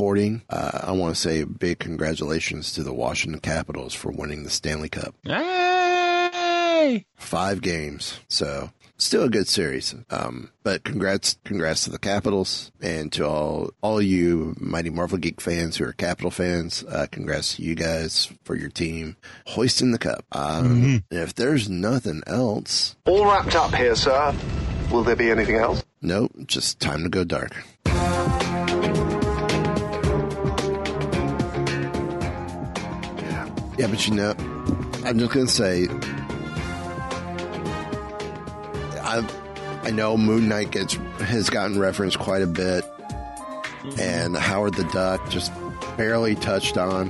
[0.49, 4.49] uh, I want to say a big congratulations to the Washington Capitals for winning the
[4.49, 5.13] Stanley Cup.
[5.23, 7.05] Hey!
[7.15, 8.17] Five games.
[8.29, 9.93] So still a good series.
[10.09, 15.41] Um, but congrats, congrats to the Capitals and to all, all you mighty Marvel Geek
[15.41, 16.85] fans who are Capital fans.
[16.87, 20.23] Uh, congrats to you guys for your team hoisting the cup.
[20.31, 20.97] Um, mm-hmm.
[21.11, 24.33] if there's nothing else, all wrapped up here, sir.
[24.91, 25.83] Will there be anything else?
[26.01, 26.31] Nope.
[26.45, 27.53] Just time to go dark.
[33.79, 34.35] Yeah, but you know,
[35.05, 35.87] I'm just gonna say,
[39.01, 39.25] I
[39.83, 43.99] I know Moon Knight gets has gotten referenced quite a bit, mm-hmm.
[44.01, 45.53] and Howard the Duck just
[45.95, 47.09] barely touched on,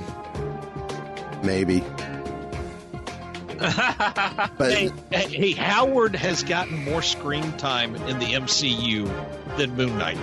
[1.43, 1.79] maybe.
[3.57, 10.19] but hey, hey, Howard has gotten more screen time in the MCU than Moon Knight.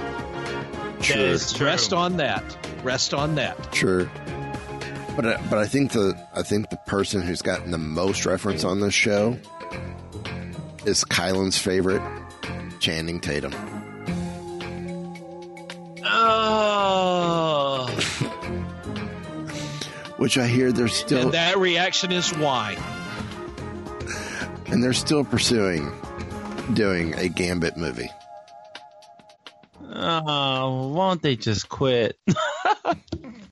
[1.03, 1.37] True.
[1.61, 2.57] Rest on that.
[2.85, 3.73] Rest on that.
[3.73, 4.09] True.
[5.17, 8.64] But uh, but I think the I think the person who's gotten the most reference
[8.64, 9.39] on this show
[10.85, 12.03] is Kylan's favorite,
[12.81, 13.55] Channing Tatum.
[16.05, 17.87] Oh.
[20.19, 21.23] Which I hear they're still.
[21.23, 22.77] And that reaction is why.
[24.67, 25.93] And they're still pursuing
[26.75, 28.11] doing a Gambit movie.
[29.95, 32.19] Oh, won't they just quit?